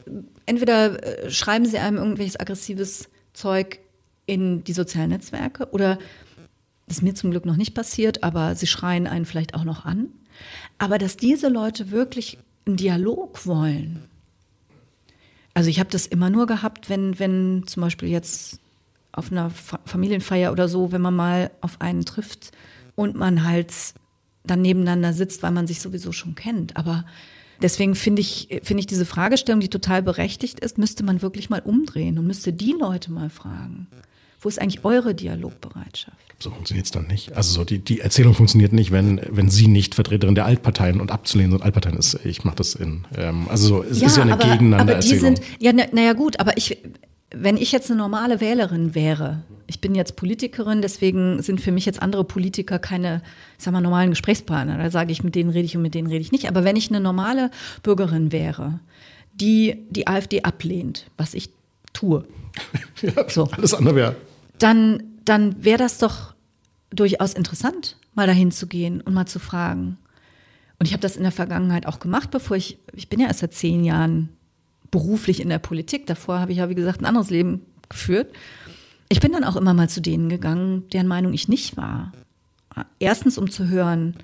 [0.46, 3.78] entweder äh, schreiben sie einem irgendwelches aggressives Zeug
[4.26, 5.98] in die sozialen Netzwerke oder
[6.88, 9.84] das ist mir zum Glück noch nicht passiert, aber sie schreien einen vielleicht auch noch
[9.84, 10.08] an.
[10.78, 14.04] Aber dass diese Leute wirklich einen Dialog wollen,
[15.56, 18.60] also ich habe das immer nur gehabt, wenn, wenn zum Beispiel jetzt
[19.10, 22.52] auf einer Familienfeier oder so, wenn man mal auf einen trifft
[22.94, 23.72] und man halt
[24.44, 26.76] dann nebeneinander sitzt, weil man sich sowieso schon kennt.
[26.76, 27.06] Aber
[27.62, 31.62] deswegen finde ich, finde ich diese Fragestellung, die total berechtigt ist, müsste man wirklich mal
[31.62, 33.86] umdrehen und müsste die Leute mal fragen.
[34.46, 36.16] Wo ist eigentlich eure Dialogbereitschaft?
[36.38, 37.32] So funktioniert es dann nicht.
[37.32, 41.10] Also so die, die Erzählung funktioniert nicht, wenn, wenn sie nicht Vertreterin der Altparteien und
[41.10, 42.20] abzulehnen sind Altparteien ist.
[42.24, 43.06] Ich mache das in.
[43.16, 45.26] Ähm, also so, es ja, ist ja eine aber, Gegeneinander-Erzählung.
[45.26, 46.78] Aber die sind, ja, naja na gut, aber ich,
[47.32, 51.84] wenn ich jetzt eine normale Wählerin wäre, ich bin jetzt Politikerin, deswegen sind für mich
[51.84, 53.22] jetzt andere Politiker keine,
[53.58, 54.78] ich sag mal, normalen Gesprächspartner.
[54.78, 56.46] Da sage ich, mit denen rede ich und mit denen rede ich nicht.
[56.46, 57.50] Aber wenn ich eine normale
[57.82, 58.78] Bürgerin wäre,
[59.34, 61.50] die die AfD ablehnt, was ich
[61.92, 62.24] tue,
[63.02, 63.48] ja, so.
[63.50, 64.16] alles andere wäre.
[64.58, 66.34] Dann dann wäre das doch
[66.90, 69.98] durchaus interessant, mal dahin zu gehen und mal zu fragen.
[70.78, 73.40] Und ich habe das in der Vergangenheit auch gemacht, bevor ich, ich bin ja erst
[73.40, 74.30] seit zehn Jahren
[74.90, 76.06] beruflich in der Politik.
[76.06, 78.32] Davor habe ich ja, wie gesagt, ein anderes Leben geführt.
[79.08, 82.12] Ich bin dann auch immer mal zu denen gegangen, deren Meinung ich nicht war.
[82.98, 84.14] Erstens, um zu hören,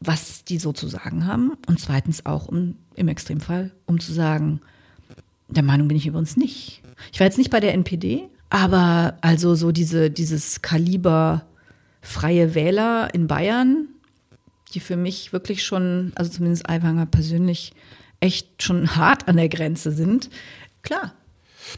[0.00, 1.52] was die so zu sagen haben.
[1.66, 4.60] Und zweitens auch, um im Extremfall, um zu sagen,
[5.48, 6.82] Der Meinung bin ich übrigens nicht.
[7.12, 11.44] Ich war jetzt nicht bei der NPD, aber also so diese, dieses Kaliber
[12.00, 13.88] freie Wähler in Bayern,
[14.72, 17.72] die für mich wirklich schon, also zumindest Aiwanger persönlich,
[18.20, 20.30] echt schon hart an der Grenze sind.
[20.82, 21.14] Klar,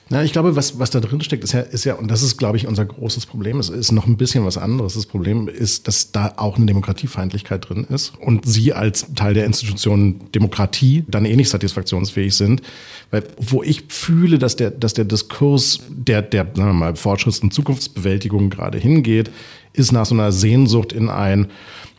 [0.08, 2.36] na, ich glaube, was, was da drin steckt, ist ja, ist ja, und das ist,
[2.36, 3.58] glaube ich, unser großes Problem.
[3.58, 4.94] Es ist noch ein bisschen was anderes.
[4.94, 9.46] Das Problem ist, dass da auch eine Demokratiefeindlichkeit drin ist und Sie als Teil der
[9.46, 12.62] Institution Demokratie dann eh nicht satisfaktionsfähig sind.
[13.10, 17.42] Weil, wo ich fühle, dass der, dass der Diskurs der, der, sagen wir mal, Fortschritts-
[17.42, 19.30] und Zukunftsbewältigung gerade hingeht,
[19.72, 21.48] ist nach so einer Sehnsucht in ein,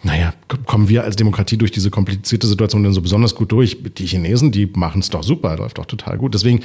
[0.03, 0.33] naja,
[0.65, 3.77] kommen wir als Demokratie durch diese komplizierte Situation denn so besonders gut durch?
[3.97, 6.35] Die Chinesen, die machen es doch super, läuft doch total gut.
[6.35, 6.61] Deswegen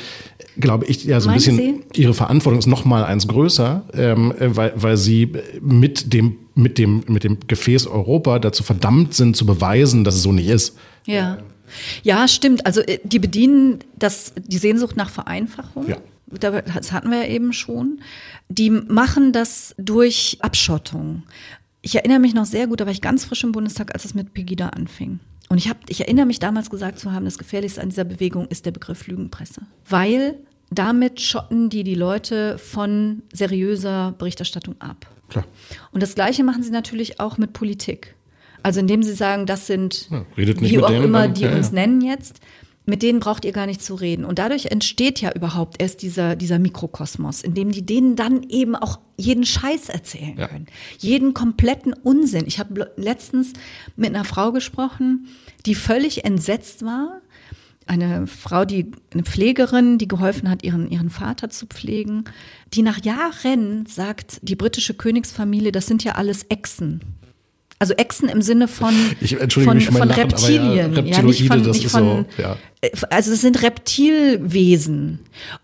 [0.58, 1.80] glaube ich, ja, so ein bisschen, Sie?
[1.94, 7.04] ihre Verantwortung ist noch mal eins größer, ähm, weil, weil sie mit dem, mit, dem,
[7.08, 10.76] mit dem Gefäß Europa dazu verdammt sind, zu beweisen, dass es so nicht ist.
[11.06, 11.38] Ja.
[12.02, 12.66] Ja, stimmt.
[12.66, 15.88] Also äh, die bedienen das, die Sehnsucht nach Vereinfachung.
[15.88, 15.96] Ja.
[16.26, 18.00] Das hatten wir ja eben schon.
[18.48, 21.24] Die machen das durch Abschottung.
[21.82, 24.14] Ich erinnere mich noch sehr gut, da war ich ganz frisch im Bundestag, als es
[24.14, 25.18] mit Pegida anfing.
[25.48, 28.46] Und ich, hab, ich erinnere mich damals gesagt zu haben, das Gefährlichste an dieser Bewegung
[28.46, 29.62] ist der Begriff Lügenpresse.
[29.88, 30.36] Weil
[30.70, 35.06] damit schotten die die Leute von seriöser Berichterstattung ab.
[35.28, 35.44] Klar.
[35.90, 38.14] Und das Gleiche machen sie natürlich auch mit Politik.
[38.62, 41.74] Also indem sie sagen, das sind, ja, wie auch immer, die ja, uns ja.
[41.74, 42.40] nennen jetzt,
[42.84, 44.24] mit denen braucht ihr gar nicht zu reden.
[44.24, 48.74] Und dadurch entsteht ja überhaupt erst dieser, dieser Mikrokosmos, in dem die denen dann eben
[48.74, 50.48] auch jeden Scheiß erzählen ja.
[50.48, 50.66] können.
[50.98, 52.44] Jeden kompletten Unsinn.
[52.46, 53.52] Ich habe letztens
[53.96, 55.28] mit einer Frau gesprochen,
[55.64, 57.20] die völlig entsetzt war.
[57.86, 62.24] Eine Frau, die, eine Pflegerin, die geholfen hat, ihren, ihren Vater zu pflegen,
[62.74, 67.00] die nach Jahren sagt, die britische Königsfamilie, das sind ja alles Echsen.
[67.82, 70.94] Also Echsen im Sinne von, ich, von, mich von Lachen, Reptilien.
[70.94, 72.56] Ja, ja, nicht von, nicht von, so, ja.
[72.80, 75.18] Äh, also es sind Reptilwesen.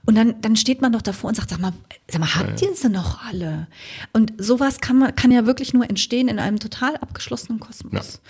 [0.04, 1.72] Und dann, dann steht man doch davor und sagt, sag mal,
[2.11, 3.68] sag mal, habt ihr sie noch alle?
[4.12, 8.20] Und sowas kann man, kann ja wirklich nur entstehen in einem total abgeschlossenen Kosmos.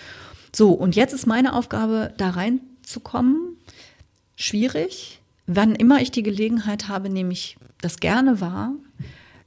[0.54, 3.56] So, und jetzt ist meine Aufgabe, da reinzukommen.
[4.36, 5.22] Schwierig.
[5.46, 8.74] Wann immer ich die Gelegenheit habe, nehme ich das gerne wahr.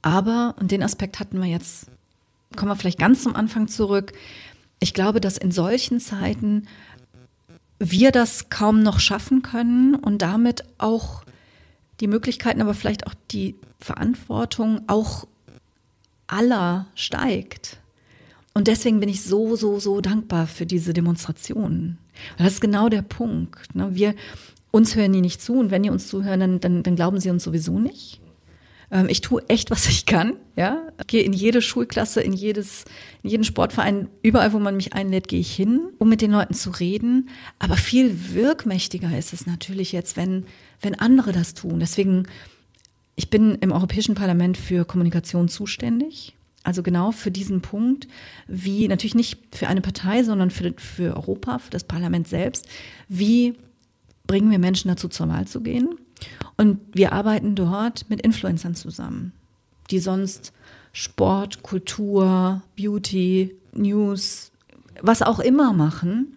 [0.02, 1.91] Aber, und den Aspekt hatten wir jetzt
[2.56, 4.12] kommen wir vielleicht ganz zum Anfang zurück.
[4.80, 6.66] Ich glaube, dass in solchen Zeiten
[7.78, 11.24] wir das kaum noch schaffen können und damit auch
[12.00, 15.26] die Möglichkeiten, aber vielleicht auch die Verantwortung auch
[16.26, 17.78] aller steigt.
[18.54, 21.98] Und deswegen bin ich so, so, so dankbar für diese Demonstrationen.
[22.38, 23.74] Das ist genau der Punkt.
[23.74, 23.94] Ne?
[23.94, 24.14] Wir,
[24.70, 27.30] uns hören die nicht zu und wenn die uns zuhören, dann, dann, dann glauben sie
[27.30, 28.21] uns sowieso nicht.
[28.92, 30.34] Ähm, ich tue echt, was ich kann.
[30.54, 32.84] Ja, gehe in jede Schulklasse, in jedes,
[33.22, 36.54] in jeden Sportverein, überall, wo man mich einlädt, gehe ich hin, um mit den Leuten
[36.54, 37.30] zu reden.
[37.58, 40.44] Aber viel wirkmächtiger ist es natürlich jetzt, wenn,
[40.80, 41.80] wenn andere das tun.
[41.80, 42.28] Deswegen,
[43.16, 46.36] ich bin im Europäischen Parlament für Kommunikation zuständig.
[46.64, 48.06] Also genau für diesen Punkt,
[48.46, 52.68] wie natürlich nicht für eine Partei, sondern für, für Europa, für das Parlament selbst.
[53.08, 53.54] Wie
[54.28, 55.96] bringen wir Menschen dazu, zur Wahl zu gehen?
[56.56, 59.32] Und wir arbeiten dort mit Influencern zusammen,
[59.90, 60.52] die sonst
[60.92, 64.52] Sport, Kultur, Beauty, News,
[65.00, 66.36] was auch immer machen,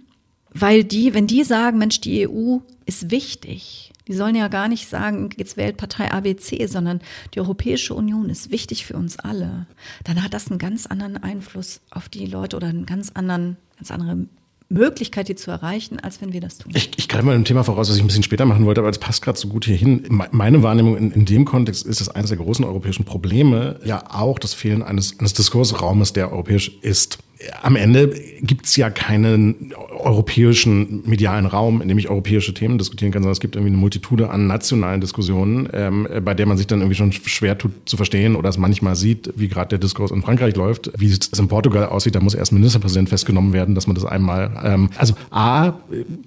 [0.51, 4.87] weil die, wenn die sagen, Mensch, die EU ist wichtig, die sollen ja gar nicht
[4.87, 7.01] sagen, jetzt wählt Partei ABC, sondern
[7.33, 9.67] die Europäische Union ist wichtig für uns alle.
[10.03, 13.91] Dann hat das einen ganz anderen Einfluss auf die Leute oder einen ganz anderen, ganz
[13.91, 14.27] andere
[14.69, 16.71] Möglichkeit, die zu erreichen, als wenn wir das tun.
[16.75, 18.89] Ich, ich greife mal ein Thema voraus, was ich ein bisschen später machen wollte, aber
[18.89, 20.05] es passt gerade so gut hierhin.
[20.09, 24.39] Meine Wahrnehmung in, in dem Kontext ist, dass eines der großen europäischen Probleme ja auch
[24.39, 27.19] das Fehlen eines, eines Diskursraumes, der europäisch ist
[27.61, 28.09] am Ende
[28.41, 33.39] gibt's ja keinen europäischen medialen Raum, in dem ich europäische Themen diskutieren kann, sondern es
[33.39, 37.11] gibt irgendwie eine Multitude an nationalen Diskussionen, ähm, bei der man sich dann irgendwie schon
[37.11, 40.91] schwer tut zu verstehen oder es manchmal sieht, wie gerade der Diskurs in Frankreich läuft,
[40.97, 44.51] wie es in Portugal aussieht, da muss erst Ministerpräsident festgenommen werden, dass man das einmal,
[44.63, 45.73] ähm, also A,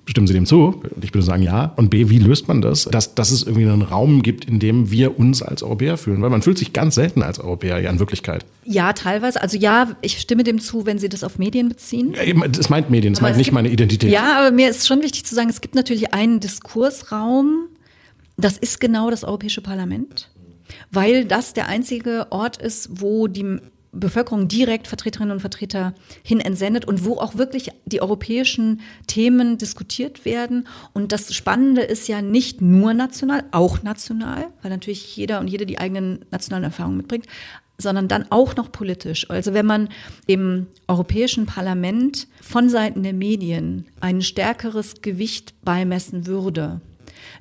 [0.06, 3.14] stimmen Sie dem zu, ich würde sagen ja, und B, wie löst man das, dass,
[3.14, 6.42] dass es irgendwie einen Raum gibt, in dem wir uns als Europäer fühlen, weil man
[6.42, 8.44] fühlt sich ganz selten als Europäer ja in Wirklichkeit.
[8.64, 12.14] Ja, teilweise, also ja, ich stimme dem zu, wenn Sie das auf Medien beziehen?
[12.14, 14.10] Es meint Medien, es meint nicht gibt, meine Identität.
[14.10, 17.68] Ja, aber mir ist schon wichtig zu sagen, es gibt natürlich einen Diskursraum,
[18.36, 20.30] das ist genau das Europäische Parlament,
[20.90, 23.58] weil das der einzige Ort ist, wo die
[23.90, 30.26] Bevölkerung direkt Vertreterinnen und Vertreter hin entsendet und wo auch wirklich die europäischen Themen diskutiert
[30.26, 30.68] werden.
[30.92, 35.64] Und das Spannende ist ja nicht nur national, auch national, weil natürlich jeder und jede
[35.64, 37.26] die eigenen nationalen Erfahrungen mitbringt,
[37.80, 39.30] sondern dann auch noch politisch.
[39.30, 39.88] Also wenn man
[40.26, 46.80] im Europäischen Parlament von Seiten der Medien ein stärkeres Gewicht beimessen würde,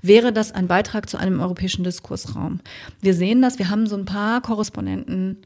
[0.01, 2.59] Wäre das ein Beitrag zu einem europäischen Diskursraum?
[3.01, 5.37] Wir sehen das, wir haben so ein paar Korrespondenten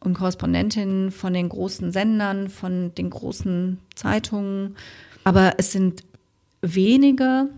[0.00, 4.76] und Korrespondentinnen von den großen Sendern, von den großen Zeitungen,
[5.24, 6.04] aber es sind
[6.62, 7.48] wenige,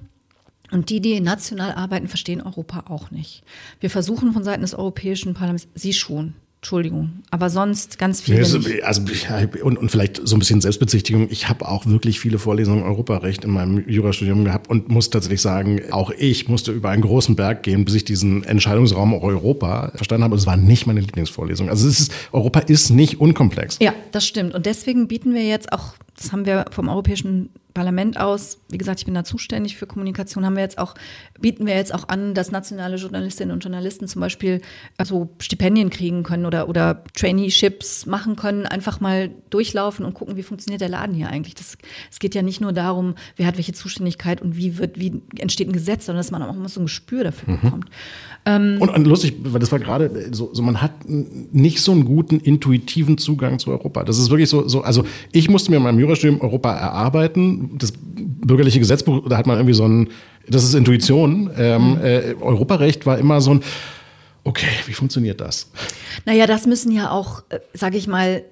[0.70, 3.42] und die, die national arbeiten, verstehen Europa auch nicht.
[3.80, 8.40] Wir versuchen von Seiten des Europäischen Parlaments, Sie schon, Entschuldigung, aber sonst ganz viele.
[8.40, 9.02] Also, also
[9.62, 11.28] und, und vielleicht so ein bisschen Selbstbezichtigung.
[11.30, 15.80] Ich habe auch wirklich viele Vorlesungen Europarecht in meinem Jurastudium gehabt und muss tatsächlich sagen,
[15.90, 20.34] auch ich musste über einen großen Berg gehen, bis ich diesen Entscheidungsraum Europa verstanden habe.
[20.34, 21.70] Und es war nicht meine Lieblingsvorlesung.
[21.70, 23.78] Also ist, Europa ist nicht unkomplex.
[23.80, 24.54] Ja, das stimmt.
[24.54, 29.00] Und deswegen bieten wir jetzt auch, das haben wir vom Europäischen Parlament aus, wie gesagt,
[29.00, 30.94] ich bin da zuständig für Kommunikation, haben wir jetzt auch,
[31.40, 34.60] bieten wir jetzt auch an, dass nationale Journalistinnen und Journalisten zum Beispiel
[34.96, 40.42] also Stipendien kriegen können oder, oder Traineeships machen können, einfach mal durchlaufen und gucken, wie
[40.42, 41.54] funktioniert der Laden hier eigentlich.
[41.54, 41.76] Das,
[42.10, 45.68] es geht ja nicht nur darum, wer hat welche Zuständigkeit und wie wird, wie entsteht
[45.68, 47.60] ein Gesetz, sondern dass man auch immer so ein Gespür dafür mhm.
[47.60, 47.86] bekommt.
[48.46, 52.06] Ähm, und, und, lustig, weil das war gerade so, so, man hat nicht so einen
[52.06, 54.02] guten intuitiven Zugang zu Europa.
[54.02, 57.59] Das ist wirklich so, so also ich musste mir in meinem Jurastudium Europa erarbeiten.
[57.76, 60.08] Das bürgerliche Gesetzbuch, da hat man irgendwie so ein,
[60.48, 61.50] das ist Intuition.
[61.56, 62.04] Ähm, mhm.
[62.04, 63.62] äh, Europarecht war immer so ein,
[64.44, 65.70] okay, wie funktioniert das?
[66.24, 68.44] Naja, das müssen ja auch, äh, sage ich mal,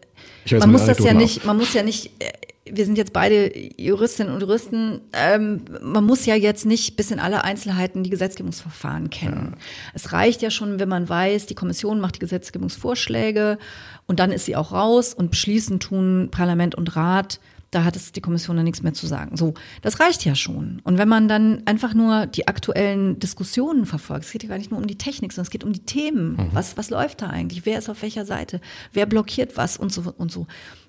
[0.50, 2.30] man muss das ja nicht, man muss ja nicht äh,
[2.72, 5.00] wir sind jetzt beide Juristinnen und Juristen.
[5.12, 9.52] Ähm, man muss ja jetzt nicht bis in alle Einzelheiten die Gesetzgebungsverfahren kennen.
[9.52, 9.58] Ja.
[9.94, 13.58] Es reicht ja schon, wenn man weiß, die Kommission macht die Gesetzgebungsvorschläge
[14.06, 17.40] und dann ist sie auch raus und beschließen tun Parlament und Rat.
[17.70, 19.36] Da hat es die Kommission dann nichts mehr zu sagen.
[19.36, 20.80] So, das reicht ja schon.
[20.84, 24.70] Und wenn man dann einfach nur die aktuellen Diskussionen verfolgt, es geht ja gar nicht
[24.70, 26.32] nur um die Technik, sondern es geht um die Themen.
[26.32, 26.48] Mhm.
[26.52, 27.66] Was, was läuft da eigentlich?
[27.66, 28.60] Wer ist auf welcher Seite?
[28.92, 30.46] Wer blockiert was und so und so.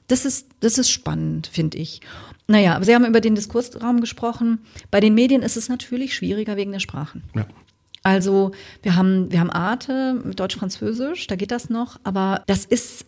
[0.08, 2.02] Das ist, das ist spannend, finde ich.
[2.48, 4.60] Naja, aber Sie haben über den Diskursraum gesprochen.
[4.90, 7.24] Bei den Medien ist es natürlich schwieriger wegen der Sprachen.
[7.36, 7.46] Ja.
[8.02, 13.06] Also wir haben, wir haben Arte, Deutsch-Französisch, da geht das noch, aber das ist,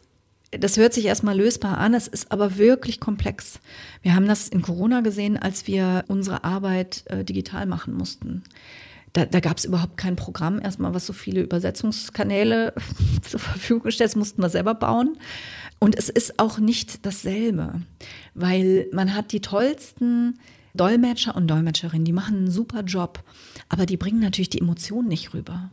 [0.52, 3.60] das hört sich erstmal lösbar an, es ist aber wirklich komplex.
[4.02, 8.44] Wir haben das in Corona gesehen, als wir unsere Arbeit äh, digital machen mussten.
[9.14, 12.74] Da, da gab es überhaupt kein Programm, erstmal, was so viele Übersetzungskanäle
[13.22, 15.18] zur Verfügung stellt, das mussten wir selber bauen.
[15.80, 17.82] Und es ist auch nicht dasselbe,
[18.34, 20.40] weil man hat die tollsten
[20.74, 23.24] Dolmetscher und Dolmetscherinnen, die machen einen super Job,
[23.68, 25.72] aber die bringen natürlich die Emotionen nicht rüber.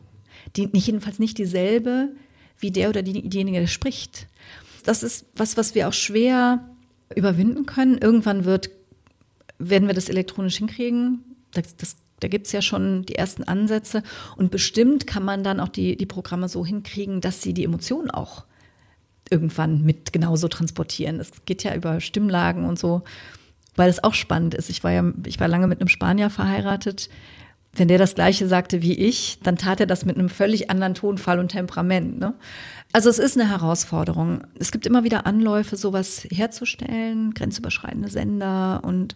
[0.55, 2.09] Die, jedenfalls nicht dieselbe
[2.59, 4.27] wie der oder die, diejenige, der spricht.
[4.83, 6.63] Das ist was, was wir auch schwer
[7.15, 7.97] überwinden können.
[7.97, 8.69] Irgendwann wird,
[9.57, 11.23] werden wir das elektronisch hinkriegen.
[11.51, 14.03] Das, das, da gibt es ja schon die ersten Ansätze.
[14.35, 18.11] Und bestimmt kann man dann auch die, die Programme so hinkriegen, dass sie die Emotionen
[18.11, 18.45] auch
[19.29, 21.19] irgendwann mit genauso transportieren.
[21.19, 23.03] Es geht ja über Stimmlagen und so,
[23.75, 24.69] weil es auch spannend ist.
[24.69, 27.09] Ich war ja, ich war lange mit einem Spanier verheiratet.
[27.73, 30.95] Wenn der das Gleiche sagte wie ich, dann tat er das mit einem völlig anderen
[30.95, 32.19] Tonfall und Temperament.
[32.19, 32.33] Ne?
[32.91, 34.41] Also es ist eine Herausforderung.
[34.57, 39.15] Es gibt immer wieder Anläufe, sowas herzustellen, grenzüberschreitende Sender und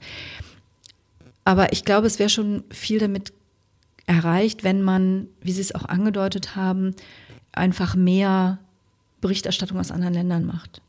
[1.46, 3.34] aber ich glaube, es wäre schon viel damit
[4.06, 6.96] erreicht, wenn man, wie Sie es auch angedeutet haben,
[7.52, 8.60] einfach mehr
[9.22, 10.82] Berichterstattung aus anderen Ländern macht.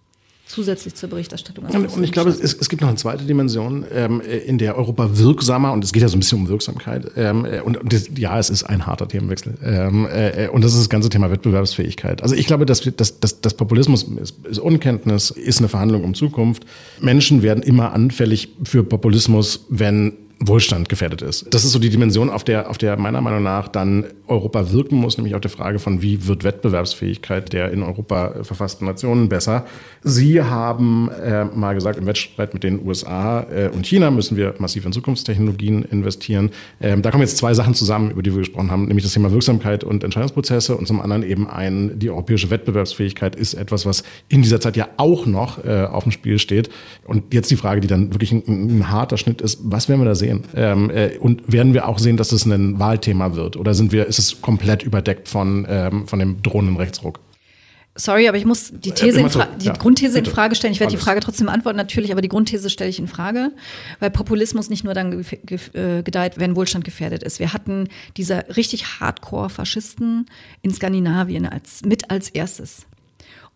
[0.47, 1.65] Zusätzlich zur Berichterstattung.
[1.65, 5.17] Und, und ich glaube, es, es, gibt noch eine zweite Dimension, ähm, in der Europa
[5.17, 8.11] wirksamer, und es geht ja so ein bisschen um Wirksamkeit, ähm, äh, und, und das,
[8.15, 9.55] ja, es ist ein harter Themenwechsel.
[9.65, 12.23] Ähm, äh, und das ist das ganze Thema Wettbewerbsfähigkeit.
[12.23, 16.13] Also ich glaube, dass, dass, dass, dass Populismus ist, ist Unkenntnis, ist eine Verhandlung um
[16.13, 16.67] Zukunft.
[17.01, 21.53] Menschen werden immer anfällig für Populismus, wenn Wohlstand gefährdet ist.
[21.55, 24.97] Das ist so die Dimension, auf der, auf der meiner Meinung nach dann Europa wirken
[24.97, 29.65] muss, nämlich auf der Frage von, wie wird Wettbewerbsfähigkeit der in Europa verfassten Nationen besser.
[30.03, 34.55] Sie haben äh, mal gesagt, im Wettstreit mit den USA äh, und China müssen wir
[34.59, 36.51] massiv in Zukunftstechnologien investieren.
[36.81, 39.31] Ähm, da kommen jetzt zwei Sachen zusammen, über die wir gesprochen haben, nämlich das Thema
[39.33, 44.43] Wirksamkeit und Entscheidungsprozesse und zum anderen eben ein, die europäische Wettbewerbsfähigkeit ist etwas, was in
[44.43, 46.71] dieser Zeit ja auch noch äh, auf dem Spiel steht.
[47.05, 50.07] Und jetzt die Frage, die dann wirklich ein, ein harter Schnitt ist, was werden wir
[50.07, 50.24] da sehen?
[50.25, 50.45] Sehen?
[50.55, 53.57] Ähm, äh, und werden wir auch sehen, dass es ein Wahlthema wird?
[53.57, 57.21] Oder sind wir, ist es komplett überdeckt von, ähm, von dem drohenden Rechtsruck?
[57.97, 60.31] Sorry, aber ich muss die äh, These, so, die ja, Grundthese bitte.
[60.31, 60.73] in Frage stellen.
[60.73, 63.53] Ich werde die Frage trotzdem antworten, natürlich, aber die Grundthese stelle ich in Frage,
[64.01, 65.25] weil Populismus nicht nur dann
[65.75, 67.39] äh, gedeiht, wenn Wohlstand gefährdet ist.
[67.39, 70.27] Wir hatten diese richtig Hardcore-Faschisten
[70.63, 72.87] in Skandinavien als, mit als erstes.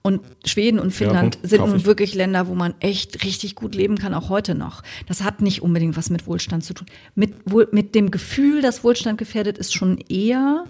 [0.02, 3.98] Und Schweden und Finnland ja, sind nun wirklich Länder, wo man echt richtig gut leben
[3.98, 4.82] kann, auch heute noch.
[5.06, 6.86] Das hat nicht unbedingt was mit Wohlstand zu tun.
[7.14, 10.64] Mit, mit dem Gefühl, dass Wohlstand gefährdet ist, schon eher.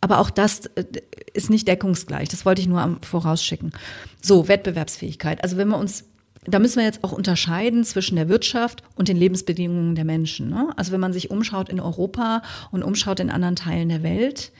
[0.00, 0.84] Aber auch das äh,
[1.32, 2.28] ist nicht deckungsgleich.
[2.28, 3.72] Das wollte ich nur vorausschicken.
[4.20, 5.42] So, Wettbewerbsfähigkeit.
[5.42, 6.04] Also wenn wir uns
[6.46, 10.50] da müssen wir jetzt auch unterscheiden zwischen der Wirtschaft und den Lebensbedingungen der Menschen.
[10.50, 10.68] Ne?
[10.76, 14.52] Also wenn man sich umschaut in Europa und umschaut in anderen Teilen der Welt,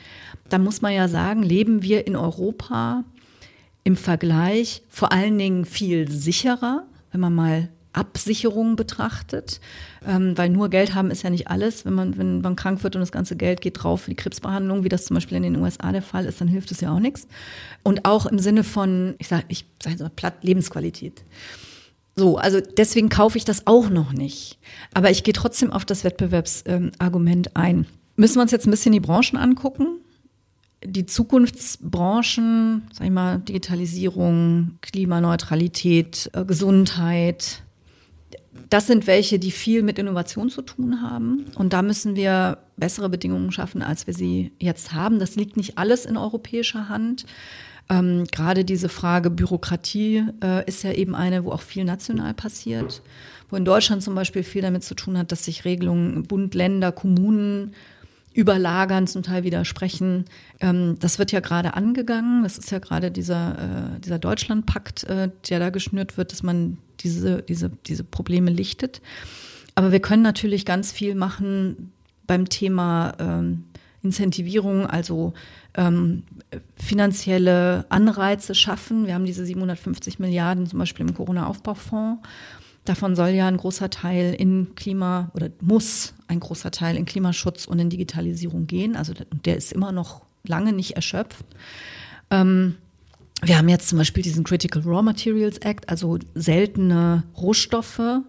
[0.49, 3.05] dann muss man ja sagen, leben wir in Europa
[3.85, 9.61] im Vergleich vor allen Dingen viel sicherer, wenn man mal Absicherung betrachtet,
[10.07, 11.85] ähm, weil nur Geld haben ist ja nicht alles.
[11.85, 14.85] Wenn man, wenn man krank wird und das ganze Geld geht drauf für die Krebsbehandlung,
[14.85, 16.99] wie das zum Beispiel in den USA der Fall ist, dann hilft es ja auch
[16.99, 17.29] nichts.
[17.83, 21.23] Und auch im Sinne von, ich sage ich sag so platt, Lebensqualität.
[22.17, 24.59] So, also deswegen kaufe ich das auch noch nicht.
[24.93, 27.87] Aber ich gehe trotzdem auf das Wettbewerbsargument ähm, ein.
[28.17, 29.99] Müssen wir uns jetzt ein bisschen die Branchen angucken?
[30.85, 37.63] Die Zukunftsbranchen, sag ich mal, Digitalisierung, Klimaneutralität, äh, Gesundheit,
[38.71, 41.47] das sind welche, die viel mit Innovation zu tun haben.
[41.55, 45.19] Und da müssen wir bessere Bedingungen schaffen, als wir sie jetzt haben.
[45.19, 47.25] Das liegt nicht alles in europäischer Hand.
[47.89, 53.03] Ähm, Gerade diese Frage Bürokratie äh, ist ja eben eine, wo auch viel national passiert,
[53.51, 56.93] wo in Deutschland zum Beispiel viel damit zu tun hat, dass sich Regelungen Bund, Länder,
[56.93, 57.75] Kommunen
[58.35, 60.27] überlagern, zum Teil widersprechen.
[60.61, 62.43] Ähm, das wird ja gerade angegangen.
[62.43, 66.79] Das ist ja gerade dieser, äh, dieser Deutschlandpakt, äh, der da geschnürt wird, dass man
[67.01, 69.01] diese, diese, diese Probleme lichtet.
[69.77, 71.93] Aber wir können natürlich ganz viel machen
[72.27, 73.65] beim Thema ähm,
[74.03, 75.33] Incentivierung, also
[75.75, 76.25] ähm,
[76.77, 79.07] finanzielle Anreize schaffen.
[79.07, 82.27] Wir haben diese 750 Milliarden zum Beispiel im Corona-Aufbaufonds.
[82.85, 87.67] Davon soll ja ein großer Teil in Klima oder muss ein großer Teil in Klimaschutz
[87.67, 88.97] und in Digitalisierung gehen.
[88.97, 91.45] Also der ist immer noch lange nicht erschöpft.
[92.31, 92.77] Ähm,
[93.43, 98.21] wir haben jetzt zum Beispiel diesen Critical Raw Materials Act, also seltene Rohstoffe,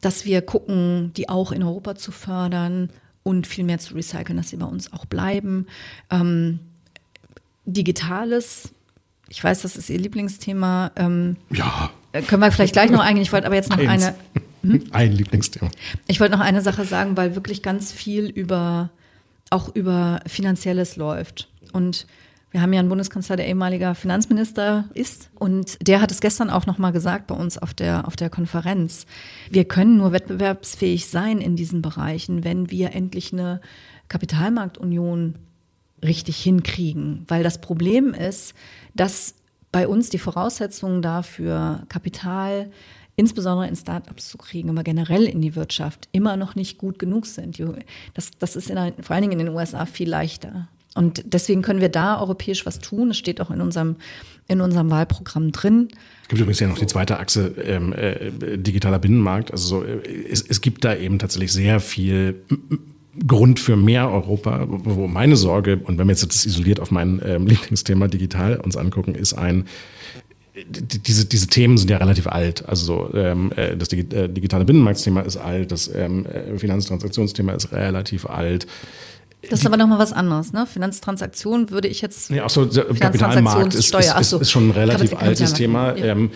[0.00, 2.90] dass wir gucken, die auch in Europa zu fördern
[3.22, 5.66] und viel mehr zu recyceln, dass sie bei uns auch bleiben.
[6.10, 6.60] Ähm,
[7.64, 8.70] Digitales,
[9.28, 10.92] ich weiß, das ist Ihr Lieblingsthema.
[10.96, 11.90] Ähm, ja.
[12.12, 13.22] Äh, können wir vielleicht gleich noch eingehen.
[13.22, 14.04] Ich wollte aber jetzt noch Eins.
[14.04, 14.14] eine.
[14.72, 14.84] Hm?
[14.92, 15.70] Ein Lieblingsthema.
[16.06, 18.90] Ich wollte noch eine Sache sagen, weil wirklich ganz viel über
[19.50, 21.48] auch über Finanzielles läuft.
[21.72, 22.06] Und
[22.50, 25.30] wir haben ja einen Bundeskanzler, der ehemaliger Finanzminister ist.
[25.34, 29.06] Und der hat es gestern auch nochmal gesagt bei uns auf der, auf der Konferenz.
[29.50, 33.60] Wir können nur wettbewerbsfähig sein in diesen Bereichen, wenn wir endlich eine
[34.08, 35.34] Kapitalmarktunion
[36.02, 37.24] richtig hinkriegen.
[37.28, 38.54] Weil das Problem ist,
[38.94, 39.34] dass
[39.72, 42.70] bei uns die Voraussetzungen dafür, Kapital
[43.16, 47.26] insbesondere in Startups zu kriegen, aber generell in die Wirtschaft immer noch nicht gut genug
[47.26, 47.60] sind.
[48.14, 50.68] Das, das ist in, vor allen Dingen in den USA viel leichter.
[50.94, 53.10] Und deswegen können wir da europäisch was tun.
[53.10, 53.96] Es steht auch in unserem,
[54.48, 55.88] in unserem Wahlprogramm drin.
[56.22, 59.50] Es gibt übrigens ja noch die zweite Achse ähm, äh, digitaler Binnenmarkt.
[59.50, 60.00] Also so, äh,
[60.30, 62.42] es, es gibt da eben tatsächlich sehr viel
[63.26, 67.20] Grund für mehr Europa, wo meine Sorge, und wenn wir jetzt das isoliert auf mein
[67.24, 69.66] ähm, Lieblingsthema digital uns angucken, ist ein,
[70.64, 72.66] diese, diese Themen sind ja relativ alt.
[72.66, 78.66] Also ähm, äh, das äh, digitale Binnenmarktthema ist alt, das ähm, Finanztransaktionsthema ist relativ alt.
[79.50, 80.66] Das ist aber nochmal was anderes, ne?
[80.66, 82.30] Finanztransaktionen würde ich jetzt.
[82.30, 85.96] Nee, auch so, der Kapitalmarkt ist, ist, ist, ist, schon ein relativ altes Thema.
[85.96, 86.06] Ja.
[86.06, 86.30] Ähm,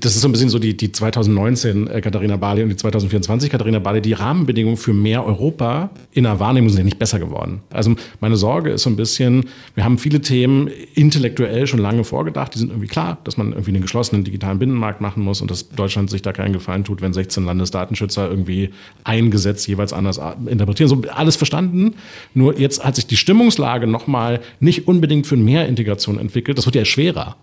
[0.00, 3.50] das ist so ein bisschen so die, die 2019 äh, Katharina Barley und die 2024
[3.50, 4.00] Katharina Barley.
[4.00, 7.62] Die Rahmenbedingungen für mehr Europa in der Wahrnehmung sind ja nicht besser geworden.
[7.70, 12.54] Also meine Sorge ist so ein bisschen, wir haben viele Themen intellektuell schon lange vorgedacht.
[12.54, 15.68] Die sind irgendwie klar, dass man irgendwie einen geschlossenen digitalen Binnenmarkt machen muss und dass
[15.70, 18.70] Deutschland sich da keinen Gefallen tut, wenn 16 Landesdatenschützer irgendwie
[19.04, 20.88] ein Gesetz jeweils anders interpretieren.
[20.88, 21.94] So alles verstanden.
[22.34, 26.58] Nur jetzt hat sich die Stimmungslage nochmal nicht unbedingt für mehr Integration entwickelt.
[26.58, 27.36] Das wird ja schwerer.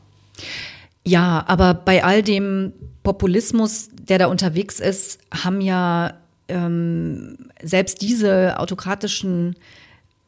[1.06, 6.14] Ja, aber bei all dem Populismus, der da unterwegs ist, haben ja
[6.48, 9.56] ähm, selbst diese autokratischen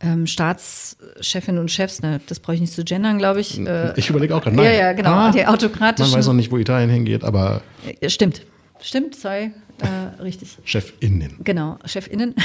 [0.04, 3.60] ähm, Staatschefinnen und Chefs, ne, das brauche ich nicht zu gendern, glaube ich.
[3.60, 4.58] Äh, ich überlege auch gerade.
[4.58, 5.12] Ja, ja, genau.
[5.12, 6.12] Ah, die autokratischen.
[6.12, 7.62] Man weiß noch nicht, wo Italien hingeht, aber.
[8.08, 8.42] Stimmt.
[8.82, 9.52] Stimmt, sorry.
[9.82, 10.58] Äh, richtig.
[10.64, 11.38] Chefinnen.
[11.44, 12.36] Genau, Chefinnen.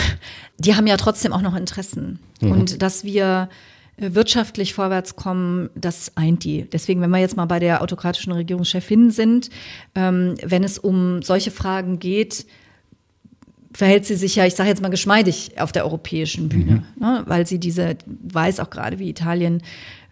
[0.59, 2.19] Die haben ja trotzdem auch noch Interessen.
[2.41, 2.53] Mhm.
[2.53, 3.49] Und dass wir
[3.99, 6.67] wirtschaftlich vorwärts kommen, das eint die.
[6.71, 9.51] Deswegen, wenn wir jetzt mal bei der autokratischen Regierungschefin sind,
[9.95, 12.47] ähm, wenn es um solche Fragen geht,
[13.73, 17.03] verhält sie sich ja, ich sage jetzt mal geschmeidig auf der europäischen Bühne, mhm.
[17.03, 17.23] ne?
[17.27, 19.63] weil sie diese, weiß auch gerade, wie Italien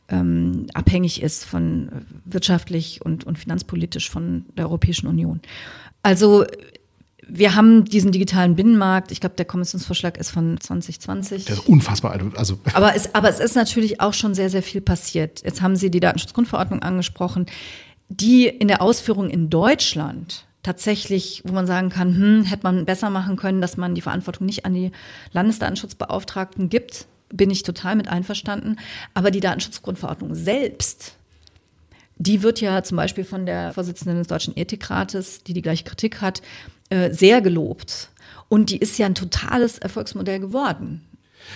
[0.08, 1.90] ähm, abhängig ist von äh,
[2.24, 5.40] wirtschaftlich und, und finanzpolitisch von der Europäischen Union.
[6.02, 6.44] Also
[7.28, 9.10] wir haben diesen digitalen Binnenmarkt.
[9.12, 11.44] Ich glaube, der Kommissionsvorschlag ist von 2020.
[11.46, 12.22] Der ist unfassbar alt.
[12.36, 12.58] Also.
[12.74, 15.42] Aber, es, aber es ist natürlich auch schon sehr, sehr viel passiert.
[15.44, 17.46] Jetzt haben Sie die Datenschutzgrundverordnung angesprochen,
[18.08, 23.10] die in der Ausführung in Deutschland tatsächlich, wo man sagen kann, hm, hätte man besser
[23.10, 24.92] machen können, dass man die Verantwortung nicht an die
[25.32, 28.76] Landesdatenschutzbeauftragten gibt, bin ich total mit einverstanden.
[29.12, 31.16] Aber die Datenschutzgrundverordnung selbst
[32.16, 36.20] die wird ja zum Beispiel von der Vorsitzenden des Deutschen Ethikrates, die die gleiche Kritik
[36.20, 36.42] hat,
[36.90, 38.10] äh, sehr gelobt.
[38.48, 41.02] Und die ist ja ein totales Erfolgsmodell geworden.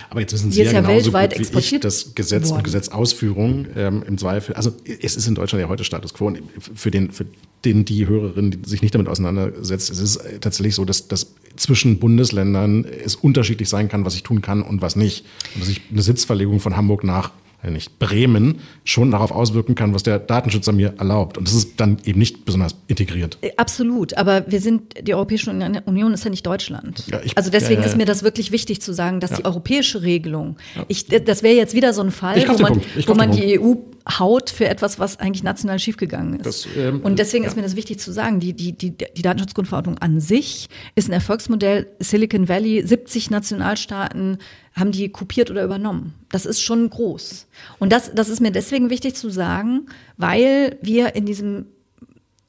[0.09, 2.57] Aber jetzt wissen Sie ist ja ja genauso weltweit gut wie ich, das Gesetz worden.
[2.57, 6.27] und Gesetzausführung ähm, im Zweifel, also es ist in Deutschland ja heute Status quo.
[6.27, 7.25] Und für den, für
[7.65, 11.99] den die Hörerin, die sich nicht damit auseinandersetzt, es ist tatsächlich so, dass, dass zwischen
[11.99, 15.25] Bundesländern es unterschiedlich sein kann, was ich tun kann und was nicht.
[15.55, 17.31] Und dass ich eine Sitzverlegung von Hamburg nach
[17.67, 21.37] nicht Bremen schon darauf auswirken kann, was der Datenschützer mir erlaubt.
[21.37, 23.37] Und das ist dann eben nicht besonders integriert.
[23.41, 27.03] Äh, Absolut, aber wir sind, die Europäische Union ist ja nicht Deutschland.
[27.07, 29.43] Ja, ich- also deswegen ja, ja, ist mir das wirklich wichtig zu sagen, dass die
[29.45, 30.55] europäische Regelung,
[30.87, 33.73] ich, das wäre jetzt wieder so ein Fall, wo man, wo man die EU
[34.17, 36.45] haut für etwas, was eigentlich national schiefgegangen ist.
[36.45, 39.97] Das, ähm, Und deswegen ist mir das wichtig zu sagen, die, die, die, die Datenschutzgrundverordnung
[39.99, 41.87] an sich ist ein Erfolgsmodell.
[41.99, 44.37] Silicon Valley, 70 Nationalstaaten
[44.79, 46.13] haben die kopiert oder übernommen.
[46.29, 47.47] Das ist schon groß.
[47.79, 51.65] Und das, das ist mir deswegen wichtig zu sagen, weil wir in diesem,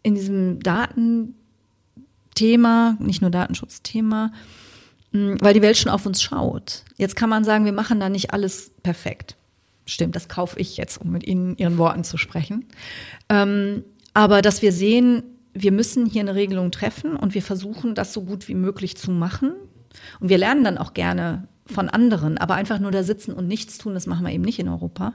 [0.03, 1.37] in diesem Datenthema,
[3.01, 4.33] nicht nur Datenschutzthema,
[5.13, 6.85] mh, weil die Welt schon auf uns schaut.
[6.97, 9.37] Jetzt kann man sagen, wir machen da nicht alles perfekt.
[9.87, 12.67] Stimmt, das kaufe ich jetzt, um mit Ihnen Ihren Worten zu sprechen.
[13.29, 15.23] Ähm, aber dass wir sehen,
[15.53, 19.11] wir müssen hier eine Regelung treffen und wir versuchen, das so gut wie möglich zu
[19.11, 19.53] machen.
[20.21, 23.79] Und wir lernen dann auch gerne von anderen, aber einfach nur da sitzen und nichts
[23.79, 25.15] tun, das machen wir eben nicht in Europa.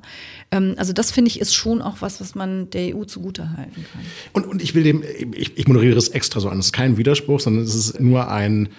[0.51, 4.01] Ähm, also das finde ich ist schon auch was, was man der EU zugutehalten kann.
[4.33, 5.03] Und, und ich will dem,
[5.33, 6.59] ich, ich moderiere es extra so an.
[6.59, 8.69] Es ist kein Widerspruch, sondern es ist nur ein,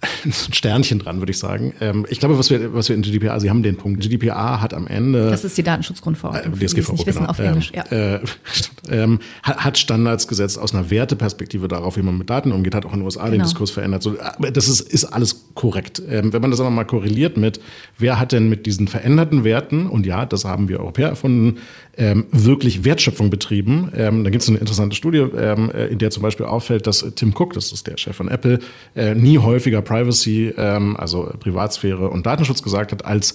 [0.24, 1.74] ein Sternchen dran, würde ich sagen.
[1.80, 4.00] Ähm, ich glaube, was wir, was wir in GDPR, Sie haben den Punkt.
[4.00, 5.28] GDPR hat am Ende.
[5.28, 6.54] Das ist die Datenschutzgrundverordnung.
[6.54, 7.30] es DSGVO, nicht wissen genau.
[7.30, 7.72] auf Englisch.
[7.74, 7.84] Ja.
[7.90, 8.80] Ähm, äh, stimmt.
[8.90, 12.92] ähm, hat, Standards gesetzt aus einer Werteperspektive darauf, wie man mit Daten umgeht, hat auch
[12.92, 13.44] in den USA den Genau.
[13.44, 14.02] Diskurs verändert.
[14.02, 16.00] So, aber das ist, ist alles korrekt.
[16.08, 17.60] Ähm, wenn man das aber mal korreliert mit,
[17.98, 21.58] wer hat denn mit diesen veränderten Werten, und ja, das haben wir Europäer erfunden,
[21.96, 26.10] ähm, wirklich Wertschöpfung betrieben, ähm, da gibt es eine interessante Studie, ähm, äh, in der
[26.10, 28.60] zum Beispiel auffällt, dass Tim Cook, das ist der Chef von Apple,
[28.94, 33.34] äh, nie häufiger Privacy, ähm, also Privatsphäre und Datenschutz gesagt hat, als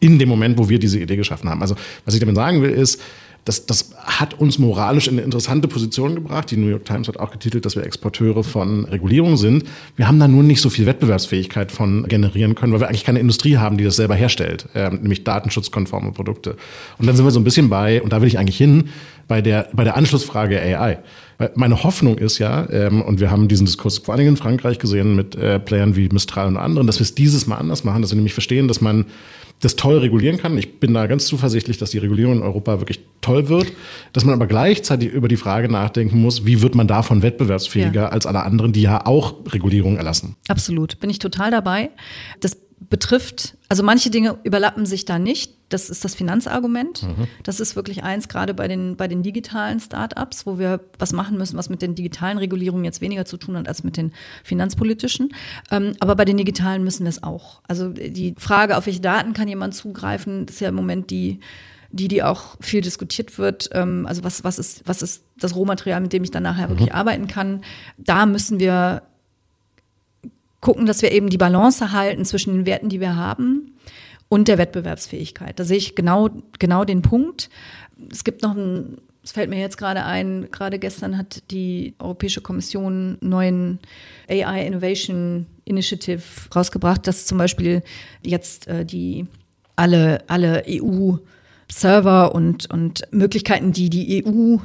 [0.00, 1.62] in dem Moment, wo wir diese Idee geschaffen haben.
[1.62, 3.00] Also was ich damit sagen will, ist,
[3.44, 6.50] das, das hat uns moralisch in eine interessante Position gebracht.
[6.50, 9.64] Die New York Times hat auch getitelt, dass wir Exporteure von Regulierung sind.
[9.96, 13.18] Wir haben da nur nicht so viel Wettbewerbsfähigkeit von generieren können, weil wir eigentlich keine
[13.18, 16.56] Industrie haben, die das selber herstellt, ähm, nämlich datenschutzkonforme Produkte.
[16.98, 18.88] Und dann sind wir so ein bisschen bei, und da will ich eigentlich hin,
[19.28, 20.98] bei der, bei der Anschlussfrage AI.
[21.54, 24.78] Meine Hoffnung ist ja, ähm, und wir haben diesen Diskurs vor allen Dingen in Frankreich
[24.78, 28.02] gesehen mit äh, Playern wie Mistral und anderen, dass wir es dieses Mal anders machen,
[28.02, 29.06] dass wir nämlich verstehen, dass man
[29.60, 30.58] das toll regulieren kann.
[30.58, 33.72] Ich bin da ganz zuversichtlich, dass die Regulierung in Europa wirklich toll wird,
[34.12, 38.08] dass man aber gleichzeitig über die Frage nachdenken muss, wie wird man davon wettbewerbsfähiger Ja.
[38.08, 40.36] als alle anderen, die ja auch Regulierung erlassen.
[40.48, 41.90] Absolut, bin ich total dabei.
[42.40, 42.58] Das
[42.90, 45.54] betrifft, also manche Dinge überlappen sich da nicht.
[45.68, 47.02] Das ist das Finanzargument.
[47.42, 51.38] Das ist wirklich eins, gerade bei den, bei den digitalen Startups, wo wir was machen
[51.38, 54.12] müssen, was mit den digitalen Regulierungen jetzt weniger zu tun hat als mit den
[54.44, 55.34] finanzpolitischen.
[55.70, 57.62] Ähm, aber bei den digitalen müssen wir es auch.
[57.66, 61.40] Also die Frage, auf welche Daten kann jemand zugreifen, ist ja im Moment die,
[61.90, 63.70] die, die auch viel diskutiert wird.
[63.72, 66.94] Ähm, also was, was ist, was ist das Rohmaterial, mit dem ich dann nachher wirklich
[66.94, 67.62] arbeiten kann?
[67.96, 69.02] Da müssen wir
[70.64, 73.74] gucken, dass wir eben die Balance halten zwischen den Werten, die wir haben
[74.30, 75.60] und der Wettbewerbsfähigkeit.
[75.60, 77.50] Da sehe ich genau, genau den Punkt.
[78.10, 82.40] Es gibt noch ein, es fällt mir jetzt gerade ein, gerade gestern hat die Europäische
[82.40, 83.78] Kommission einen neuen
[84.28, 86.22] AI Innovation Initiative
[86.56, 87.82] rausgebracht, dass zum Beispiel
[88.24, 89.26] jetzt äh, die
[89.76, 94.56] alle, alle EU-Server und, und Möglichkeiten, die die EU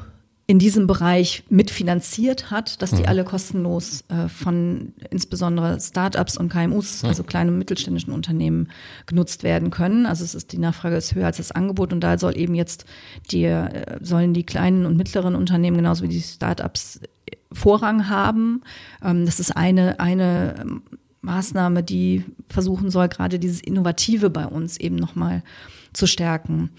[0.49, 7.03] in diesem Bereich mitfinanziert hat, dass die alle kostenlos äh, von insbesondere Startups und KMUs,
[7.03, 8.71] also kleinen und mittelständischen Unternehmen,
[9.05, 10.07] genutzt werden können.
[10.07, 12.85] Also es ist die Nachfrage ist höher als das Angebot und da soll eben jetzt
[13.29, 18.63] die äh, sollen die kleinen und mittleren Unternehmen genauso wie die Startups äh, Vorrang haben.
[19.05, 20.81] Ähm, das ist eine eine ähm,
[21.21, 25.43] Maßnahme, die versuchen soll, gerade dieses Innovative bei uns eben nochmal
[25.93, 26.71] zu stärken.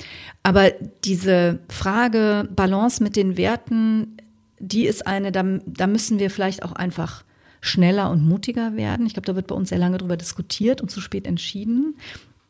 [0.42, 0.70] Aber
[1.04, 4.16] diese Frage Balance mit den Werten,
[4.58, 7.24] die ist eine, da, da müssen wir vielleicht auch einfach
[7.60, 9.06] schneller und mutiger werden.
[9.06, 11.96] Ich glaube, da wird bei uns sehr lange darüber diskutiert und zu spät entschieden.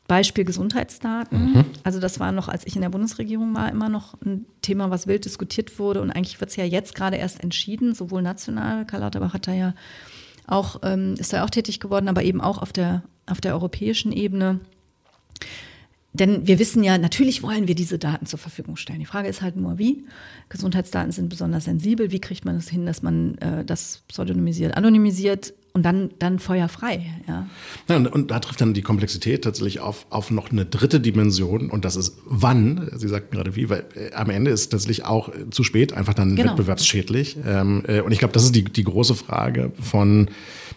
[0.06, 1.64] Beispiel Gesundheitsdaten.
[1.84, 5.06] Also das war noch, als ich in der Bundesregierung war, immer noch ein Thema, was
[5.06, 6.00] wild diskutiert wurde.
[6.00, 9.52] Und eigentlich wird es ja jetzt gerade erst entschieden, sowohl national, Karl Lauterbach hat da
[9.52, 9.74] ja
[10.48, 14.10] auch, ähm, ist da auch tätig geworden, aber eben auch auf der, auf der europäischen
[14.10, 14.58] Ebene.
[16.12, 18.98] Denn wir wissen ja, natürlich wollen wir diese Daten zur Verfügung stellen.
[18.98, 20.04] Die Frage ist halt nur, wie.
[20.48, 22.10] Gesundheitsdaten sind besonders sensibel.
[22.10, 27.06] Wie kriegt man es hin, dass man äh, das pseudonymisiert, anonymisiert und dann, dann feuerfrei.
[27.28, 27.46] Ja.
[27.88, 31.70] ja und, und, da trifft dann die Komplexität tatsächlich auf, auf noch eine dritte Dimension
[31.70, 32.90] und das ist wann.
[32.96, 36.14] Sie sagten gerade wie, weil äh, am Ende ist tatsächlich auch äh, zu spät einfach
[36.14, 36.50] dann genau.
[36.50, 37.36] wettbewerbsschädlich.
[37.46, 40.28] Ähm, äh, und ich glaube, das ist die, die große Frage von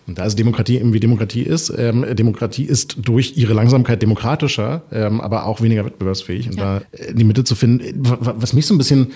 [0.06, 1.74] und da ist Demokratie eben wie Demokratie ist.
[1.78, 6.50] Ähm, Demokratie ist durch ihre Langsamkeit demokratischer, ähm, aber auch weniger wettbewerbsfähig.
[6.50, 6.80] Und ja.
[6.80, 9.12] da äh, die Mitte zu finden, was mich so ein bisschen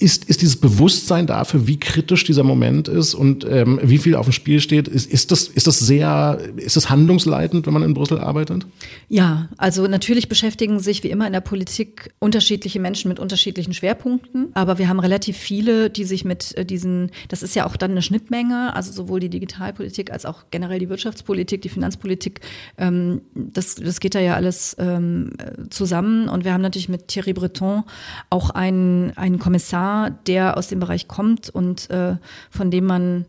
[0.00, 4.26] ist, ist dieses Bewusstsein dafür, wie kritisch dieser Moment ist und ähm, wie viel auf
[4.26, 4.88] dem Spiel steht.
[4.88, 8.66] Ist, ist, das, ist das sehr, ist das handlungsleitend, wenn man in Brüssel arbeitet?
[9.08, 14.48] Ja, also natürlich beschäftigen sich wie immer in der Politik unterschiedliche Menschen mit unterschiedlichen Schwerpunkten.
[14.54, 17.92] Aber wir haben relativ viele, die sich mit äh, diesen, das ist ja auch dann
[17.92, 22.40] eine Schnittmenge, also sowohl die Digitalpolitik Politik als auch generell die Wirtschaftspolitik, die Finanzpolitik,
[22.78, 25.32] ähm, das, das geht da ja alles ähm,
[25.70, 26.28] zusammen.
[26.28, 27.84] Und wir haben natürlich mit Thierry Breton
[28.30, 32.16] auch einen, einen Kommissar, der aus dem Bereich kommt und äh,
[32.50, 33.26] von dem man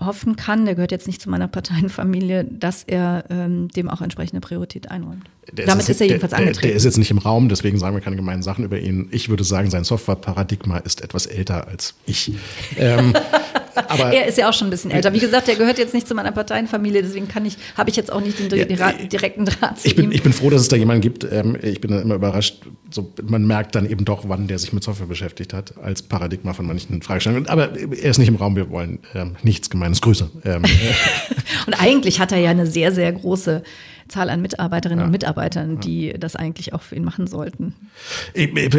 [0.00, 4.40] hoffen kann, der gehört jetzt nicht zu meiner Parteienfamilie, dass er ähm, dem auch entsprechende
[4.40, 5.24] Priorität einräumt.
[5.50, 6.62] Der Damit ist, ist, er jedenfalls der, angetreten.
[6.62, 9.08] Der, der ist jetzt nicht im Raum, deswegen sagen wir keine gemeinen Sachen über ihn.
[9.10, 12.32] Ich würde sagen, sein Software-Paradigma ist etwas älter als ich.
[12.76, 13.12] ähm,
[13.88, 15.12] aber er ist ja auch schon ein bisschen älter.
[15.12, 18.12] Wie gesagt, der gehört jetzt nicht zu meiner Parteienfamilie, deswegen kann ich, habe ich jetzt
[18.12, 20.12] auch nicht den ja, direkten Draht zu ich bin, ihm.
[20.12, 21.26] Ich bin froh, dass es da jemanden gibt.
[21.30, 22.62] Ähm, ich bin dann immer überrascht.
[22.90, 26.52] So, man merkt dann eben doch, wann der sich mit Software beschäftigt hat, als Paradigma
[26.52, 27.48] von manchen Fragestellungen.
[27.48, 28.56] Aber er ist nicht im Raum.
[28.56, 30.00] Wir wollen ähm, nichts Gemeines.
[30.00, 30.30] Grüße.
[30.44, 30.62] Ähm,
[31.66, 33.62] Und eigentlich hat er ja eine sehr, sehr große
[34.08, 35.04] Zahl an Mitarbeiterinnen ja.
[35.06, 37.74] und Mitarbeitern, die das eigentlich auch für ihn machen sollten.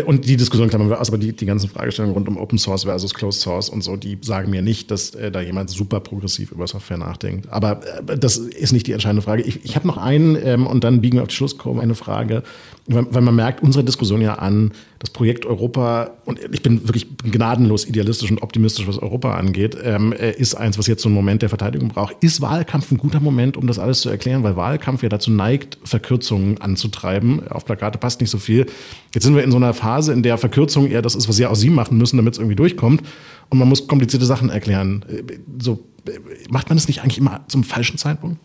[0.06, 2.84] Und die Diskussion klammern wir aus, aber die, die ganzen Fragestellungen rund um Open Source
[2.84, 6.52] versus Closed Source und so, die sagen mir nicht, dass äh, da jemand super progressiv
[6.52, 7.50] über Software nachdenkt.
[7.50, 9.44] Aber äh, das ist nicht die entscheidende Frage.
[9.44, 12.44] Ich, ich habe noch einen ähm, und dann biegen wir auf die Schlusskurve eine Frage,
[12.90, 17.86] weil, man merkt unsere Diskussion ja an, das Projekt Europa, und ich bin wirklich gnadenlos
[17.86, 21.42] idealistisch und optimistisch, was Europa angeht, ähm, äh, ist eins, was jetzt so einen Moment
[21.42, 22.16] der Verteidigung braucht.
[22.22, 24.44] Ist Wahlkampf ein guter Moment, um das alles zu erklären?
[24.44, 27.48] Weil Wahlkampf ja dazu neigt, Verkürzungen anzutreiben.
[27.50, 28.66] Auf Plakate passt nicht so viel.
[29.14, 31.50] Jetzt sind wir in so einer Phase, in der Verkürzung eher das ist, was ja
[31.50, 33.04] auch Sie machen müssen, damit es irgendwie durchkommt.
[33.50, 35.06] Und man muss komplizierte Sachen erklären.
[35.08, 36.20] Äh, so, äh,
[36.50, 38.40] macht man das nicht eigentlich immer zum falschen Zeitpunkt?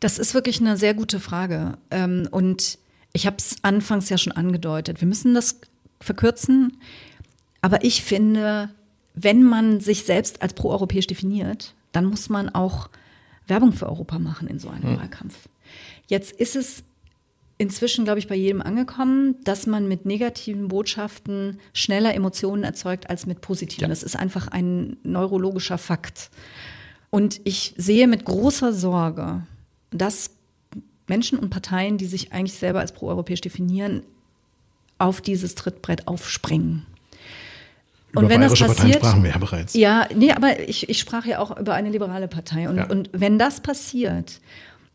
[0.00, 1.78] Das ist wirklich eine sehr gute Frage.
[1.90, 2.78] Ähm, und
[3.12, 5.00] ich habe es anfangs ja schon angedeutet.
[5.00, 5.60] Wir müssen das
[6.00, 6.78] verkürzen.
[7.60, 8.70] Aber ich finde,
[9.14, 12.88] wenn man sich selbst als proeuropäisch definiert, dann muss man auch
[13.46, 14.98] Werbung für Europa machen in so einem mhm.
[14.98, 15.48] Wahlkampf.
[16.06, 16.84] Jetzt ist es
[17.58, 23.26] inzwischen, glaube ich, bei jedem angekommen, dass man mit negativen Botschaften schneller Emotionen erzeugt als
[23.26, 23.82] mit positiven.
[23.82, 23.88] Ja.
[23.88, 26.30] Das ist einfach ein neurologischer Fakt.
[27.10, 29.42] Und ich sehe mit großer Sorge,
[29.90, 30.30] dass
[31.10, 34.02] Menschen und Parteien, die sich eigentlich selber als proeuropäisch definieren,
[34.96, 36.86] auf dieses Trittbrett aufspringen.
[38.12, 39.74] Über und wenn das passiert, sprachen wir ja bereits.
[39.74, 42.68] Ja, nee, aber ich, ich sprach ja auch über eine liberale Partei.
[42.68, 42.86] Und, ja.
[42.88, 44.40] und wenn das passiert,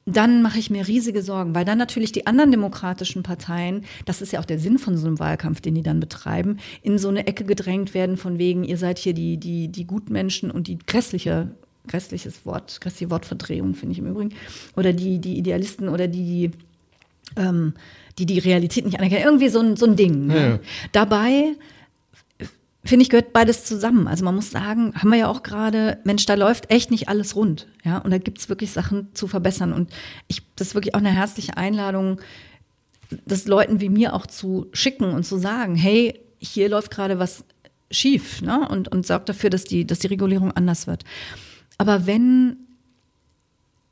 [0.06, 4.32] dann mache ich mir riesige Sorgen, weil dann natürlich die anderen demokratischen Parteien, das ist
[4.34, 7.26] ja auch der Sinn von so einem Wahlkampf, den die dann betreiben, in so eine
[7.26, 11.50] Ecke gedrängt werden von wegen, ihr seid hier die, die, die Gutmenschen und die grässliche,
[11.88, 14.34] grässliches Wort, grässliche Wortverdrehung, finde ich im Übrigen,
[14.76, 17.74] oder die, die Idealisten oder die, die ähm,
[18.18, 19.26] die die Realität nicht anerkennen.
[19.26, 20.28] Irgendwie so ein, so ein Ding.
[20.28, 20.38] Ne?
[20.38, 20.60] Ja.
[20.92, 21.56] Dabei
[22.86, 24.08] finde ich, gehört beides zusammen.
[24.08, 27.36] Also man muss sagen, haben wir ja auch gerade, Mensch, da läuft echt nicht alles
[27.36, 27.68] rund.
[27.84, 29.74] Ja, und da gibt's wirklich Sachen zu verbessern.
[29.74, 29.92] Und
[30.28, 32.22] ich, das ist wirklich auch eine herzliche Einladung,
[33.26, 37.44] das Leuten wie mir auch zu schicken und zu sagen, hey, hier läuft gerade was
[37.92, 38.68] schief, ne?
[38.68, 41.04] Und, und sorgt dafür, dass die, dass die Regulierung anders wird.
[41.78, 42.58] Aber wenn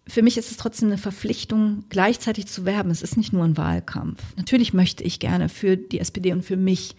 [0.05, 2.91] für mich ist es trotzdem eine Verpflichtung, gleichzeitig zu werben.
[2.91, 4.21] Es ist nicht nur ein Wahlkampf.
[4.35, 6.95] Natürlich möchte ich gerne für die SPD und für mich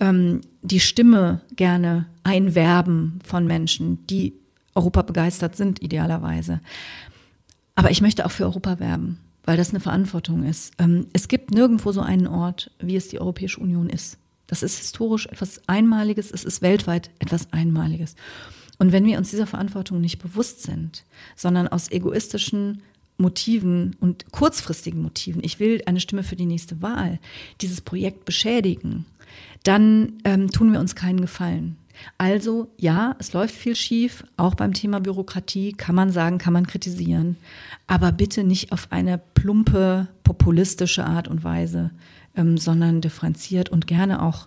[0.00, 4.32] ähm, die Stimme gerne einwerben von Menschen, die
[4.74, 6.60] Europa begeistert sind, idealerweise.
[7.74, 10.72] Aber ich möchte auch für Europa werben, weil das eine Verantwortung ist.
[10.78, 14.16] Ähm, es gibt nirgendwo so einen Ort, wie es die Europäische Union ist.
[14.46, 18.16] Das ist historisch etwas Einmaliges, es ist weltweit etwas Einmaliges.
[18.78, 21.04] Und wenn wir uns dieser Verantwortung nicht bewusst sind,
[21.36, 22.82] sondern aus egoistischen
[23.16, 27.18] Motiven und kurzfristigen Motiven, ich will eine Stimme für die nächste Wahl,
[27.60, 29.06] dieses Projekt beschädigen,
[29.64, 31.76] dann ähm, tun wir uns keinen Gefallen.
[32.16, 36.66] Also ja, es läuft viel schief, auch beim Thema Bürokratie kann man sagen, kann man
[36.66, 37.36] kritisieren,
[37.88, 41.90] aber bitte nicht auf eine plumpe, populistische Art und Weise,
[42.36, 44.46] ähm, sondern differenziert und gerne auch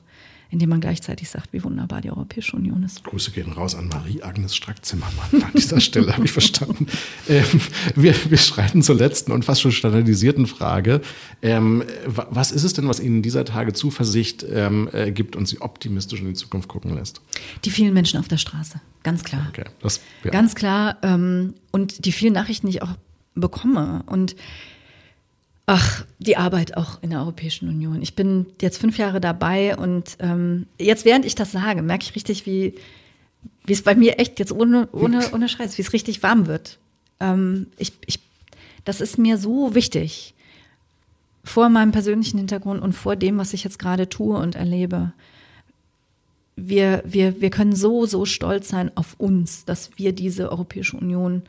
[0.51, 3.03] indem man gleichzeitig sagt, wie wunderbar die Europäische Union ist.
[3.05, 6.87] Grüße gehen raus an Marie-Agnes Strack-Zimmermann an dieser Stelle, habe ich verstanden.
[7.29, 7.45] Ähm,
[7.95, 11.01] wir, wir schreiten zur letzten und fast schon standardisierten Frage.
[11.41, 15.61] Ähm, was ist es denn, was Ihnen dieser Tage Zuversicht ähm, äh, gibt und Sie
[15.61, 17.21] optimistisch in die Zukunft gucken lässt?
[17.63, 19.47] Die vielen Menschen auf der Straße, ganz klar.
[19.49, 20.31] Okay, das, ja.
[20.31, 20.97] Ganz klar.
[21.01, 22.95] Ähm, und die vielen Nachrichten, die ich auch
[23.35, 24.03] bekomme.
[24.05, 24.35] Und
[25.65, 28.01] Ach, die Arbeit auch in der Europäischen Union.
[28.01, 32.15] Ich bin jetzt fünf Jahre dabei und ähm, jetzt, während ich das sage, merke ich
[32.15, 32.75] richtig, wie,
[33.65, 36.79] wie es bei mir echt jetzt ohne, ohne, ohne Scheiß, wie es richtig warm wird.
[37.19, 38.19] Ähm, ich, ich,
[38.85, 40.33] das ist mir so wichtig.
[41.43, 45.13] Vor meinem persönlichen Hintergrund und vor dem, was ich jetzt gerade tue und erlebe.
[46.55, 51.43] Wir, wir, wir können so, so stolz sein auf uns, dass wir diese Europäische Union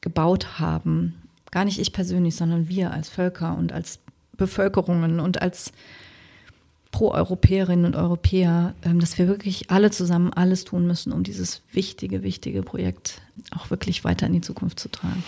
[0.00, 1.19] gebaut haben
[1.50, 3.98] gar nicht ich persönlich, sondern wir als Völker und als
[4.36, 5.72] Bevölkerungen und als
[6.92, 12.22] Pro-Europäerinnen und Europäer, ähm, dass wir wirklich alle zusammen alles tun müssen, um dieses wichtige,
[12.22, 13.20] wichtige Projekt
[13.56, 15.22] auch wirklich weiter in die Zukunft zu tragen.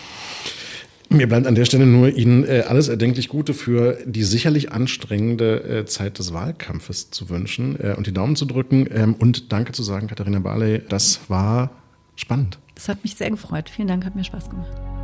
[1.09, 5.63] Mir bleibt an der Stelle nur Ihnen äh, alles erdenklich Gute für die sicherlich anstrengende
[5.63, 9.73] äh, Zeit des Wahlkampfes zu wünschen äh, und die Daumen zu drücken ähm, und Danke
[9.73, 10.81] zu sagen, Katharina Barley.
[10.89, 11.71] Das war
[12.17, 12.59] spannend.
[12.75, 13.69] Das hat mich sehr gefreut.
[13.69, 15.02] Vielen Dank, hat mir Spaß gemacht.